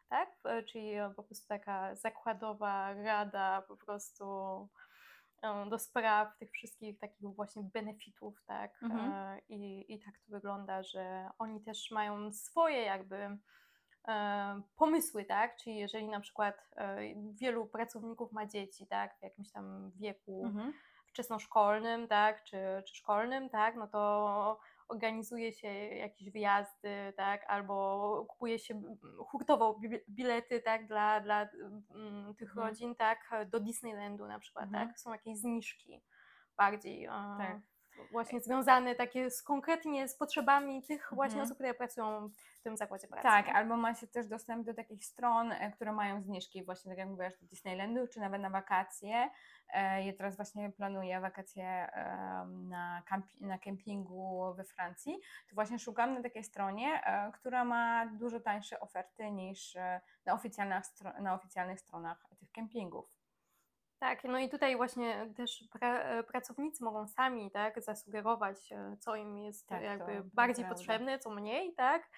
tak? 0.09 0.29
E, 0.45 0.63
Czyli 0.63 0.93
e, 0.93 1.13
po 1.15 1.23
prostu 1.23 1.47
taka 1.47 1.95
zakładowa 1.95 2.93
rada 2.93 3.61
po 3.67 3.77
prostu 3.77 4.25
e, 5.41 5.69
do 5.69 5.79
spraw 5.79 6.37
tych 6.37 6.51
wszystkich 6.51 6.99
takich 6.99 7.35
właśnie 7.35 7.63
benefitów, 7.63 8.43
tak? 8.45 8.83
Mhm. 8.83 9.11
E, 9.13 9.39
I, 9.49 9.93
I 9.93 9.99
tak 9.99 10.13
to 10.19 10.31
wygląda, 10.31 10.83
że 10.83 11.29
oni 11.39 11.63
też 11.63 11.91
mają 11.91 12.31
swoje 12.31 12.81
jakby 12.81 13.37
pomysły, 14.75 15.25
tak? 15.25 15.57
Czyli 15.57 15.75
jeżeli 15.75 16.07
na 16.07 16.19
przykład 16.19 16.69
e, 16.75 16.97
wielu 17.33 17.65
pracowników 17.65 18.31
ma 18.31 18.45
dzieci, 18.45 18.87
tak? 18.87 19.19
W 19.19 19.23
jakimś 19.23 19.51
tam 19.51 19.91
wieku 19.95 20.45
Mhm. 20.45 20.73
wczesnoszkolnym, 21.07 22.07
tak, 22.07 22.43
czy, 22.43 22.57
czy 22.87 22.95
szkolnym, 22.95 23.49
tak, 23.49 23.75
no 23.75 23.87
to 23.87 24.59
organizuje 24.87 25.53
się 25.53 25.67
jakieś 25.87 26.29
wyjazdy, 26.29 27.13
tak, 27.17 27.45
albo 27.47 28.25
kupuje 28.29 28.59
się 28.59 28.73
mm, 28.73 28.97
hurtowo 29.27 29.73
bi- 29.73 30.03
bilety, 30.09 30.61
tak, 30.61 30.87
dla, 30.87 31.19
dla 31.21 31.41
mm, 31.95 32.35
tych 32.35 32.49
Mhm. 32.49 32.67
rodzin, 32.67 32.95
tak, 32.95 33.29
do 33.49 33.59
Disneylandu 33.59 34.27
na 34.27 34.39
przykład, 34.39 34.65
Mhm. 34.65 34.87
tak, 34.87 34.99
są 34.99 35.11
jakieś 35.11 35.37
zniżki 35.37 36.01
bardziej 36.57 37.05
e, 37.05 37.09
Tak. 37.37 37.57
Właśnie 38.11 38.41
związane 38.41 38.95
takie 38.95 39.31
z, 39.31 39.43
konkretnie 39.43 40.07
z 40.07 40.15
potrzebami 40.15 40.83
tych 40.83 41.09
właśnie 41.11 41.33
Mhm. 41.35 41.43
osób, 41.45 41.55
które 41.57 41.73
pracują 41.73 42.29
w 42.29 42.61
tym 42.63 42.77
zakładzie 42.77 43.07
pracy. 43.07 43.23
Tak, 43.23 43.49
albo 43.49 43.77
ma 43.77 43.93
się 43.95 44.07
też 44.07 44.27
dostęp 44.27 44.65
do 44.65 44.73
takich 44.73 45.05
stron, 45.05 45.51
e, 45.51 45.71
które 45.71 45.91
mają 45.91 46.21
zniżki, 46.21 46.65
właśnie 46.65 46.91
tak 46.91 46.97
jak 46.99 47.07
mówiłaś, 47.07 47.33
do 47.41 47.47
Disneylandu, 47.47 48.07
czy 48.07 48.19
nawet 48.19 48.41
na 48.41 48.49
wakacje. 48.49 49.29
E, 49.73 50.05
Ja 50.05 50.13
teraz 50.13 50.35
właśnie 50.35 50.69
planuję 50.71 51.19
wakacje 51.19 51.89
na, 52.47 53.01
kampi- 53.11 53.41
na 53.41 53.57
kempingu 53.57 54.53
we 54.57 54.63
Francji. 54.63 55.13
To 55.49 55.55
właśnie 55.55 55.79
szukam 55.79 56.13
na 56.13 56.21
takiej 56.23 56.43
stronie, 56.43 57.01
e, 57.05 57.31
która 57.31 57.65
ma 57.65 58.05
dużo 58.05 58.39
tańsze 58.39 58.79
oferty 58.79 59.31
niż 59.31 59.75
na 60.25 60.33
oficjalnych, 60.33 60.83
na 61.21 61.33
oficjalnych 61.33 61.79
stronach 61.79 62.25
tych 62.39 62.51
kempingów. 62.51 63.20
Tak, 64.01 64.23
no 64.23 64.39
i 64.39 64.49
tutaj 64.49 64.75
właśnie 64.75 65.27
też 65.37 65.63
pra, 65.71 65.99
e, 66.03 66.23
pracownicy 66.23 66.83
mogą 66.83 67.07
sami 67.07 67.51
tak, 67.51 67.81
zasugerować, 67.81 68.71
e, 68.71 68.97
co 68.99 69.15
im 69.15 69.37
jest 69.37 69.67
Tak, 69.67 69.81
jakby 69.83 70.15
to 70.15 70.23
bardziej 70.33 70.65
potrzebne, 70.65 71.19
co 71.19 71.29
mniej, 71.29 71.73
tak, 71.73 72.09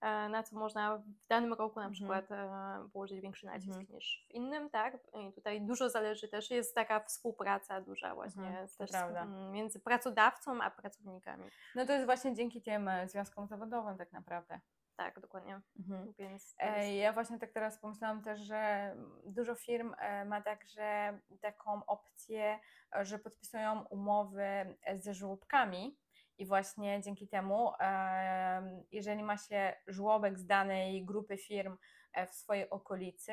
e, 0.00 0.28
na 0.28 0.42
co 0.42 0.56
można 0.56 0.96
w 0.96 1.02
danym 1.28 1.52
roku 1.52 1.80
na 1.80 1.86
Mhm. 1.86 1.92
przykład 1.92 2.30
e, 2.32 2.88
położyć 2.92 3.20
większy 3.20 3.46
nacisk 3.46 3.68
Mhm. 3.78 3.86
niż 3.90 4.26
w 4.28 4.34
innym, 4.34 4.70
tak. 4.70 4.96
I 5.14 5.32
tutaj 5.32 5.60
dużo 5.62 5.90
zależy 5.90 6.28
też, 6.28 6.50
jest 6.50 6.74
taka 6.74 7.00
współpraca 7.00 7.80
duża 7.80 8.14
właśnie 8.14 8.66
to 8.72 8.76
też 8.78 8.90
z- 8.90 9.52
między 9.52 9.80
pracodawcą 9.80 10.62
a 10.62 10.70
pracownikami. 10.70 11.44
No 11.74 11.86
to 11.86 11.92
jest 11.92 12.04
właśnie 12.04 12.34
dzięki 12.34 12.62
tym 12.62 12.90
związkom 13.06 13.46
zawodowym 13.46 13.98
tak 13.98 14.12
naprawdę. 14.12 14.60
Tak, 15.00 15.20
dokładnie. 15.20 15.60
Mhm. 15.78 16.12
Więc 16.18 16.54
jest, 16.60 16.94
Ja 17.00 17.12
właśnie 17.12 17.38
tak 17.38 17.52
teraz 17.52 17.78
pomyślałam 17.78 18.22
też, 18.22 18.40
że 18.40 18.94
dużo 19.26 19.54
firm 19.54 19.94
e, 19.98 20.24
ma 20.24 20.42
także 20.42 21.18
taką 21.40 21.86
opcję, 21.86 22.58
że 23.00 23.18
podpisują 23.18 23.84
umowy 23.84 24.42
e, 24.42 24.98
ze 24.98 25.14
żłobkami 25.14 25.98
i 26.38 26.46
właśnie 26.46 27.00
dzięki 27.02 27.28
temu, 27.28 27.72
em, 27.78 28.84
jeżeli 28.92 29.22
ma 29.22 29.36
się 29.36 29.76
żłobek 29.86 30.38
z 30.38 30.46
danej 30.46 31.04
grupy 31.04 31.38
firm 31.38 31.76
e, 32.12 32.26
w 32.26 32.34
swojej 32.34 32.70
okolicy, 32.70 33.32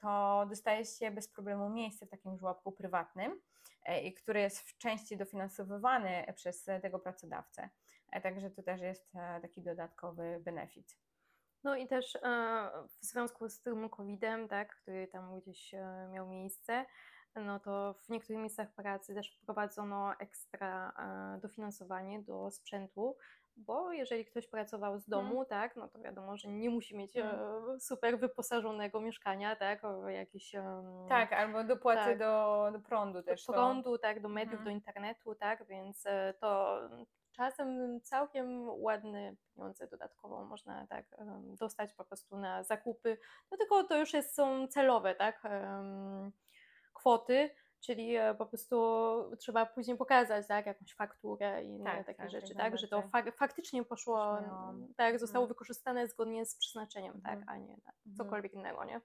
to 0.00 0.46
dostaje 0.48 0.84
się 0.84 1.10
bez 1.10 1.28
problemu 1.28 1.70
miejsce 1.70 2.06
w 2.06 2.10
takim 2.10 2.38
żłobku 2.38 2.72
prywatnym, 2.72 3.40
i 4.02 4.14
który 4.14 4.40
jest 4.40 4.60
w 4.60 4.78
części 4.78 5.16
dofinansowywany 5.16 6.24
przez 6.36 6.64
tego 6.82 6.98
pracodawcę. 6.98 7.70
Także 8.20 8.50
to 8.50 8.62
też 8.62 8.80
jest 8.80 9.10
e, 9.16 9.40
taki 9.40 9.62
dodatkowy 9.62 10.40
benefit. 10.44 10.96
No 11.64 11.76
i 11.76 11.86
też 11.88 12.16
e, 12.16 12.70
w 13.00 13.04
związku 13.04 13.48
z 13.48 13.62
tym 13.62 13.88
COVID-em, 13.90 14.48
tak, 14.48 14.76
który 14.76 15.08
tam 15.08 15.40
gdzieś 15.40 15.74
e, 15.74 16.08
miał 16.12 16.26
miejsce, 16.28 16.84
no 17.36 17.60
to 17.60 17.94
w 18.04 18.08
niektórych 18.08 18.40
miejscach 18.40 18.74
pracy 18.74 19.14
też 19.14 19.36
wprowadzono 19.36 20.12
ekstra 20.18 20.92
dofinansowanie 21.42 22.22
do 22.22 22.50
sprzętu, 22.50 23.16
bo 23.56 23.92
jeżeli 23.92 24.24
ktoś 24.24 24.46
pracował 24.48 24.98
z 24.98 25.08
Mhm. 25.08 25.26
domu, 25.26 25.44
tak, 25.44 25.76
no 25.76 25.88
to 25.88 25.98
wiadomo, 25.98 26.36
że 26.36 26.48
nie 26.48 26.70
musi 26.70 26.96
mieć 26.96 27.16
Mhm. 27.16 27.80
super 27.80 28.18
wyposażonego 28.18 29.00
mieszkania, 29.00 29.56
tak, 29.56 29.82
jakieś 30.08 30.52
Tak, 31.08 31.32
albo 31.32 31.64
dopłaty 31.64 32.00
tak. 32.10 32.18
do, 32.18 32.68
do 32.72 32.80
prądu 32.80 33.18
do 33.18 33.22
też. 33.22 33.44
to- 33.44 33.52
prądu, 33.52 33.98
tak, 33.98 34.20
do 34.22 34.28
mediów, 34.28 34.52
Mhm. 34.60 34.64
do 34.64 34.70
internetu, 34.70 35.34
tak, 35.34 35.66
więc 35.66 36.04
to 36.40 36.80
czasem 37.32 38.00
całkiem 38.00 38.68
ładne 38.68 39.34
pieniądze 39.54 39.86
dodatkowo 39.86 40.44
można 40.44 40.86
tak 40.86 41.06
dostać 41.58 41.94
po 41.94 42.04
prostu 42.04 42.36
na 42.36 42.62
zakupy, 42.62 43.18
no 43.50 43.56
tylko 43.56 43.84
to 43.84 43.98
już 43.98 44.12
jest, 44.12 44.34
są 44.34 44.68
celowe, 44.68 45.14
tak, 45.14 45.42
kwoty, 46.92 47.50
czyli 47.86 48.16
e, 48.16 48.34
po 48.34 48.46
prostu 48.46 48.76
trzeba 49.38 49.66
później 49.66 49.96
pokazać, 49.96 50.46
tak, 50.46 50.66
jakąś 50.66 50.94
fakturę 50.94 51.64
i 51.64 51.66
inne 51.68 51.84
Tak, 51.96 52.06
takie 52.06 52.18
tak, 52.18 52.30
rzeczy, 52.30 52.54
tak, 52.54 52.78
że 52.78 52.88
to 52.88 53.00
fak- 53.00 53.32
faktycznie 53.32 53.84
poszło, 53.84 54.36
Brzmiało. 54.36 54.74
tak, 54.96 55.18
zostało 55.18 55.42
Mhm. 55.44 55.48
wykorzystane 55.48 56.08
zgodnie 56.08 56.46
z 56.46 56.56
przeznaczeniem, 56.56 57.20
tak, 57.22 57.38
Mhm. 57.38 57.48
a 57.48 57.56
nie 57.56 57.76
na 57.76 57.92
Mhm. 58.06 58.16
cokolwiek 58.16 58.54
innego, 58.54 58.84
nie? 58.84 59.00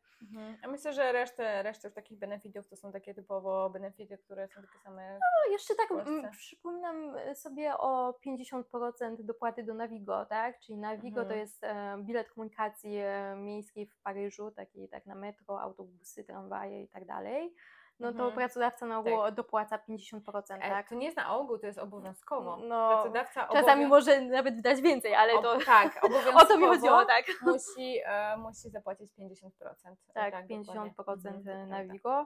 Ja 0.62 0.68
myślę, 0.68 0.94
że 0.94 1.12
resztę, 1.12 1.64
resztę 1.64 1.88
już 1.88 1.96
takich 1.96 2.20
benefitów 2.20 2.68
to 2.68 2.76
są 2.76 2.92
takie 2.92 3.14
typowo 3.14 3.70
benefity, 3.70 4.18
które 4.18 4.48
są 4.48 4.62
takie 4.62 4.80
same. 4.84 5.14
No, 5.14 5.52
jeszcze 5.52 5.76
tak 5.76 5.92
mm, 5.92 6.32
przypominam 6.32 7.14
sobie 7.36 7.78
o 7.78 8.14
50% 8.26 9.24
dopłaty 9.24 9.64
do 9.64 9.74
Navigo, 9.74 10.26
tak? 10.26 10.60
Czyli 10.60 10.78
Navigo 10.78 11.26
to 11.26 11.34
jest 11.34 11.64
e, 11.64 11.98
bilet 12.04 12.30
komunikacji 12.30 12.96
e, 12.98 13.36
miejskiej 13.36 13.86
w 13.88 13.98
Paryżu, 14.02 14.52
taki 14.52 14.90
tak 14.90 15.06
na 15.06 15.16
metro, 15.16 15.62
autobusy, 15.62 16.24
tramwaje 16.24 16.84
i 16.84 16.88
tak 16.88 17.06
dalej. 17.06 17.56
No 18.00 18.12
to 18.14 18.18
Mhm. 18.20 18.34
pracodawca 18.36 18.86
na 18.86 19.00
ogół 19.00 19.12
dopłaca 19.32 19.78
50%, 19.78 20.58
E, 20.62 20.70
tak? 20.70 20.90
To 20.90 20.96
nie 20.96 21.06
jest 21.06 21.18
na 21.18 21.38
ogół, 21.38 21.58
to 21.60 21.66
jest 21.68 21.80
obowiązkowo. 21.80 22.58
No, 22.58 22.90
Pracodawca 22.90 23.48
Czasami 23.48 23.86
obowią- 23.86 23.90
może 23.90 24.22
nawet 24.22 24.56
wydać 24.56 24.82
więcej, 24.82 25.16
ale 25.16 25.34
ob- 25.34 25.44
to 25.44 25.58
Tak, 25.66 26.00
o 26.04 26.08
obowiązkowo 26.08 26.46
to 26.46 26.58
mi 26.58 26.66
chodziło, 26.68 27.06
tak? 27.06 27.26
musi, 27.42 28.00
e, 28.06 28.38
musi 28.38 28.70
zapłacić 28.70 29.12
50%. 29.14 29.98
E, 30.10 30.14
Tak, 30.14 30.32
dokładnie. 30.32 30.48
50% 30.48 31.28
Mhm, 31.28 31.44
to 31.44 31.66
na. 31.66 31.84
Wigo. 31.94 32.26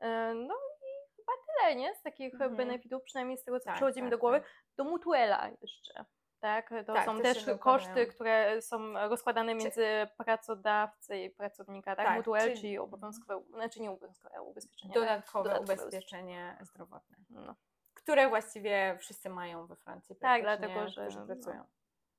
E, 0.00 0.34
No 0.34 0.54
i 0.54 1.16
chyba 1.16 1.32
tyle, 1.46 1.76
nie? 1.76 1.94
Z 1.94 2.02
takich 2.02 2.34
Mhm. 2.34 2.56
benefitów, 2.56 3.02
przynajmniej 3.02 3.38
z 3.38 3.44
tego, 3.44 3.60
co 3.60 3.64
Tak, 3.64 3.74
przychodzi 3.74 3.98
mi 4.02 4.06
tak, 4.06 4.10
do 4.10 4.18
głowy. 4.18 4.40
tak. 4.40 4.48
Do 4.76 4.84
Mutuela 4.84 5.48
jeszcze. 5.60 6.04
Tak, 6.42 6.70
to 6.86 6.92
Tak, 6.92 7.04
są 7.06 7.20
też 7.20 7.46
koszty, 7.60 8.06
które 8.06 8.62
są 8.62 8.92
rozkładane 9.08 9.54
między 9.54 9.86
pracodawcę 10.16 11.24
i 11.24 11.30
pracownika, 11.30 11.96
tak? 11.96 12.06
Tak, 12.06 12.16
Mutuel, 12.16 12.42
czyli- 12.48 12.56
czyli 12.60 12.78
obowiązkowe, 12.78 13.42
znaczy 13.54 13.80
nie 13.80 13.90
obowiązkowe 13.90 14.42
ubezpieczenie. 14.42 14.94
Dodatkowe, 14.94 15.48
dodatkowe 15.48 15.72
ubezpieczenie 15.74 16.56
zdrowotne, 16.60 17.16
No, 17.30 17.54
które 17.94 18.28
właściwie 18.28 18.96
wszyscy 19.00 19.28
mają 19.30 19.66
we 19.66 19.76
Francji. 19.76 20.16
Tak, 20.16 20.42
dlatego, 20.42 20.88
że 20.88 21.02
którzy 21.02 21.18
no, 21.20 21.26
pracują. 21.26 21.64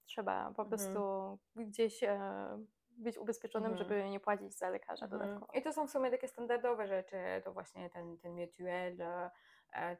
trzeba 0.05 0.43
po 0.55 0.63
Mhm. 0.63 0.67
prostu 0.69 1.37
gdzieś 1.55 2.03
e, 2.03 2.19
być 2.89 3.17
ubezpieczonym, 3.17 3.71
Mhm. 3.71 3.87
żeby 3.89 4.09
nie 4.09 4.19
płacić 4.19 4.53
za 4.57 4.69
lekarza 4.69 5.05
Mhm. 5.05 5.21
dodatkowo. 5.21 5.53
I 5.59 5.61
to 5.61 5.73
są 5.73 5.87
w 5.87 5.91
sumie 5.91 6.11
takie 6.11 6.27
standardowe 6.27 6.87
rzeczy, 6.87 7.17
to 7.43 7.53
właśnie 7.53 7.89
ten, 7.89 8.17
ten 8.17 8.31
mutuel, 8.31 9.01
e, 9.01 9.05
e, 9.05 9.31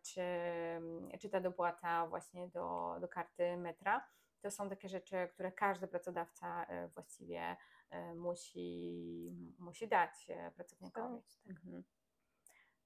czy, 0.01 0.21
mm, 0.21 1.09
czy 1.19 1.29
ta 1.29 1.39
dopłata 1.39 2.07
właśnie 2.07 2.47
do, 2.47 2.95
do 3.01 3.07
karty 3.07 3.57
metra. 3.57 4.07
To 4.41 4.51
są 4.51 4.69
takie 4.69 4.89
rzeczy, 4.89 5.27
które 5.33 5.51
każdy 5.51 5.87
pracodawca 5.87 6.65
e, 6.65 6.87
właściwie 6.87 7.55
e, 7.89 8.15
musi, 8.15 9.55
musi 9.59 9.87
dać 9.87 10.29
e, 10.29 10.51
pracownikowi. 10.51 11.21
Tak. 11.21 11.51
Mhm. 11.51 11.83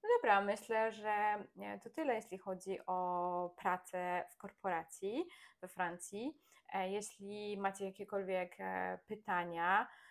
No 0.02 0.08
dobra, 0.16 0.40
myślę, 0.40 0.92
że 0.92 1.44
e, 1.60 1.80
to 1.82 1.90
tyle, 1.90 2.14
jeśli 2.14 2.38
chodzi 2.38 2.78
o 2.86 3.54
pracę 3.56 4.24
w 4.30 4.36
korporacji 4.36 5.28
we 5.60 5.68
Francji. 5.68 6.38
E, 6.74 6.90
Jeśli 6.90 7.56
macie 7.56 7.84
jakiekolwiek 7.84 8.56
e, 8.58 8.98
pytania 9.06 9.82
e, 9.82 10.07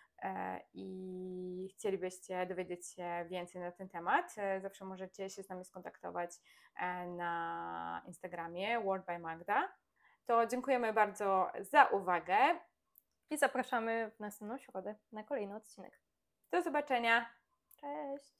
i 0.74 1.68
chcielibyście 1.72 2.46
dowiedzieć 2.46 2.86
się 2.86 3.26
więcej 3.30 3.62
na 3.62 3.72
ten 3.72 3.88
temat, 3.88 4.34
e, 4.36 4.60
zawsze 4.60 4.84
możecie 4.84 5.30
się 5.30 5.42
z 5.42 5.48
nami 5.48 5.64
skontaktować 5.64 6.30
e, 6.76 7.06
na 7.06 8.02
Instagramie 8.06 8.80
Word 8.80 9.06
by 9.06 9.18
Magda. 9.18 9.68
To 10.26 10.46
dziękujemy 10.46 10.92
bardzo 10.92 11.50
za 11.60 11.84
uwagę. 11.84 12.36
I 13.30 13.38
zapraszamy 13.38 14.10
w 14.16 14.20
następną 14.20 14.58
środę 14.58 14.94
na 15.12 15.24
kolejny 15.24 15.56
odcinek. 15.56 16.00
Do 16.50 16.62
zobaczenia. 16.62 17.30
Cześć! 17.80 18.38